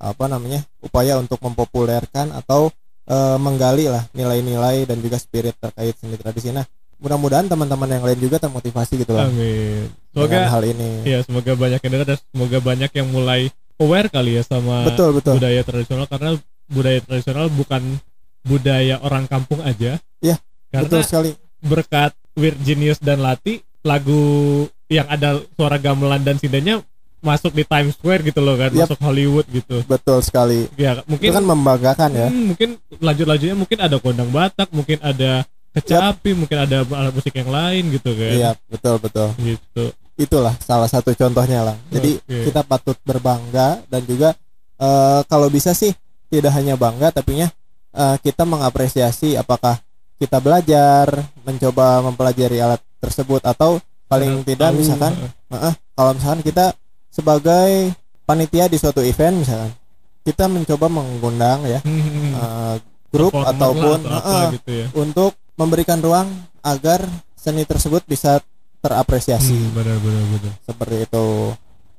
apa 0.00 0.24
namanya 0.32 0.64
upaya 0.80 1.20
untuk 1.20 1.36
mempopulerkan 1.44 2.32
atau 2.32 2.72
eh, 3.08 3.38
menggali 3.38 3.92
lah 3.92 4.04
nilai-nilai 4.16 4.88
dan 4.88 4.98
juga 5.04 5.20
spirit 5.20 5.56
terkait 5.60 5.94
seni 6.00 6.16
tradisi. 6.16 6.50
Nah 6.50 6.64
mudah-mudahan 7.00 7.48
teman-teman 7.48 7.88
yang 7.88 8.04
lain 8.04 8.20
juga 8.20 8.36
termotivasi 8.36 9.00
gitu 9.00 9.16
lah 9.16 9.24
amin. 9.24 9.88
semoga 10.12 10.52
hal 10.52 10.62
ini. 10.68 11.00
ya 11.08 11.24
semoga 11.24 11.56
banyak 11.56 11.80
yang 11.80 11.92
dengar 11.96 12.08
dan 12.12 12.18
semoga 12.28 12.58
banyak 12.60 12.90
yang 12.92 13.08
mulai 13.08 13.48
aware 13.80 14.12
kali 14.12 14.36
ya 14.36 14.44
sama 14.44 14.84
betul 14.84 15.16
betul. 15.16 15.40
budaya 15.40 15.64
tradisional 15.64 16.04
karena 16.04 16.36
budaya 16.68 17.00
tradisional 17.00 17.48
bukan 17.48 17.96
budaya 18.44 18.96
orang 19.04 19.28
kampung 19.28 19.60
aja. 19.60 20.00
Iya, 20.20 20.36
karena 20.72 20.88
betul 20.88 21.02
sekali. 21.04 21.30
berkat 21.60 22.12
Weird 22.40 22.58
Genius 22.64 22.98
dan 22.98 23.20
Lati 23.20 23.60
lagu 23.84 24.64
yang 24.90 25.06
ada 25.06 25.38
suara 25.54 25.78
gamelan 25.78 26.20
dan 26.24 26.36
sindennya 26.36 26.82
masuk 27.20 27.52
di 27.52 27.64
Times 27.68 27.94
Square 28.00 28.24
gitu 28.24 28.40
loh 28.40 28.56
kan 28.56 28.72
Yap. 28.72 28.88
masuk 28.88 29.00
Hollywood 29.04 29.46
gitu. 29.52 29.84
Betul 29.84 30.24
sekali. 30.24 30.66
Ya 30.74 30.98
itu 30.98 31.04
mungkin 31.06 31.30
kan 31.36 31.44
membanggakan 31.44 32.10
ya. 32.16 32.28
Hmm, 32.32 32.44
mungkin 32.52 32.68
lanjut-lanjutnya 32.98 33.56
mungkin 33.56 33.78
ada 33.78 33.96
kondang 34.00 34.32
Batak 34.32 34.68
mungkin 34.72 34.98
ada 35.04 35.44
kecapi 35.70 36.34
mungkin 36.34 36.58
ada 36.66 36.82
alat 36.82 37.12
musik 37.14 37.36
yang 37.36 37.52
lain 37.52 37.92
gitu 37.94 38.10
kan. 38.16 38.32
Iya 38.34 38.50
betul 38.66 38.96
betul. 38.98 39.28
Gitu. 39.36 39.84
Itulah 40.16 40.56
salah 40.64 40.88
satu 40.88 41.12
contohnya 41.12 41.60
lah. 41.62 41.76
Jadi 41.92 42.18
Oke. 42.24 42.50
kita 42.50 42.64
patut 42.64 42.96
berbangga 43.04 43.84
dan 43.86 44.02
juga 44.08 44.34
eh, 44.80 45.20
kalau 45.28 45.52
bisa 45.52 45.76
sih 45.76 45.92
tidak 46.32 46.56
hanya 46.56 46.74
bangga 46.74 47.12
tapi 47.12 47.44
nya 47.44 47.52
eh, 47.94 48.16
kita 48.24 48.48
mengapresiasi 48.48 49.36
apakah 49.36 49.76
kita 50.20 50.36
belajar 50.38 51.08
mencoba 51.42 52.04
mempelajari 52.04 52.60
alat 52.60 52.80
tersebut 53.00 53.40
atau 53.40 53.80
paling 54.04 54.44
tidak 54.44 54.76
misalkan 54.76 55.16
Heeh, 55.48 55.74
kalau 55.96 56.12
misalkan 56.12 56.44
kita 56.44 56.76
sebagai 57.08 57.96
panitia 58.28 58.68
di 58.68 58.76
suatu 58.76 59.00
event 59.00 59.40
misalkan 59.40 59.72
kita 60.20 60.44
mencoba 60.46 60.86
mengundang 60.92 61.64
ya 61.64 61.80
hmm, 61.80 62.36
eh, 62.36 62.76
grup 63.10 63.32
ataupun 63.32 64.04
atau 64.04 64.20
heeh, 64.20 64.44
gitu 64.60 64.70
ya. 64.70 64.86
untuk 64.94 65.32
memberikan 65.58 65.98
ruang 65.98 66.28
agar 66.62 67.02
seni 67.34 67.64
tersebut 67.64 68.04
bisa 68.04 68.38
terapresiasi. 68.80 69.52
Hmm, 69.52 69.76
benar 69.76 69.96
benar 70.00 70.24
benar. 70.28 70.52
Seperti 70.64 70.96
itu. 71.04 71.26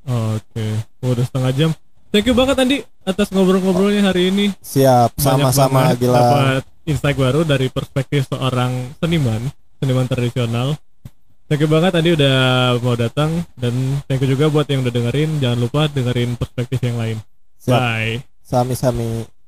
oke. 0.09 0.65
Oh, 1.05 1.09
udah 1.13 1.25
setengah 1.25 1.51
jam. 1.53 1.69
Thank 2.11 2.27
you 2.27 2.35
banget 2.35 2.59
Andi 2.59 2.77
atas 3.07 3.31
ngobrol-ngobrolnya 3.31 4.11
hari 4.11 4.33
ini. 4.33 4.45
Siap, 4.59 5.15
sama-sama 5.15 5.95
gila. 5.95 6.19
dapat 6.19 6.63
insight 6.85 7.17
baru 7.17 7.45
dari 7.45 7.69
perspektif 7.69 8.29
seorang 8.31 8.97
seniman 8.97 9.51
seniman 9.81 10.05
tradisional. 10.05 10.77
Thank 11.49 11.67
you 11.67 11.69
banget 11.73 11.91
tadi 11.91 12.15
udah 12.15 12.37
mau 12.79 12.95
datang. 12.95 13.43
Dan 13.57 13.99
thank 14.07 14.23
you 14.23 14.29
juga 14.29 14.47
buat 14.47 14.69
yang 14.69 14.85
udah 14.85 14.93
dengerin. 14.93 15.41
Jangan 15.41 15.59
lupa 15.59 15.89
dengerin 15.91 16.37
perspektif 16.39 16.79
yang 16.85 16.95
lain. 16.95 17.17
Siap, 17.59 17.75
bye. 17.75 18.23
Sami-sami. 18.39 19.40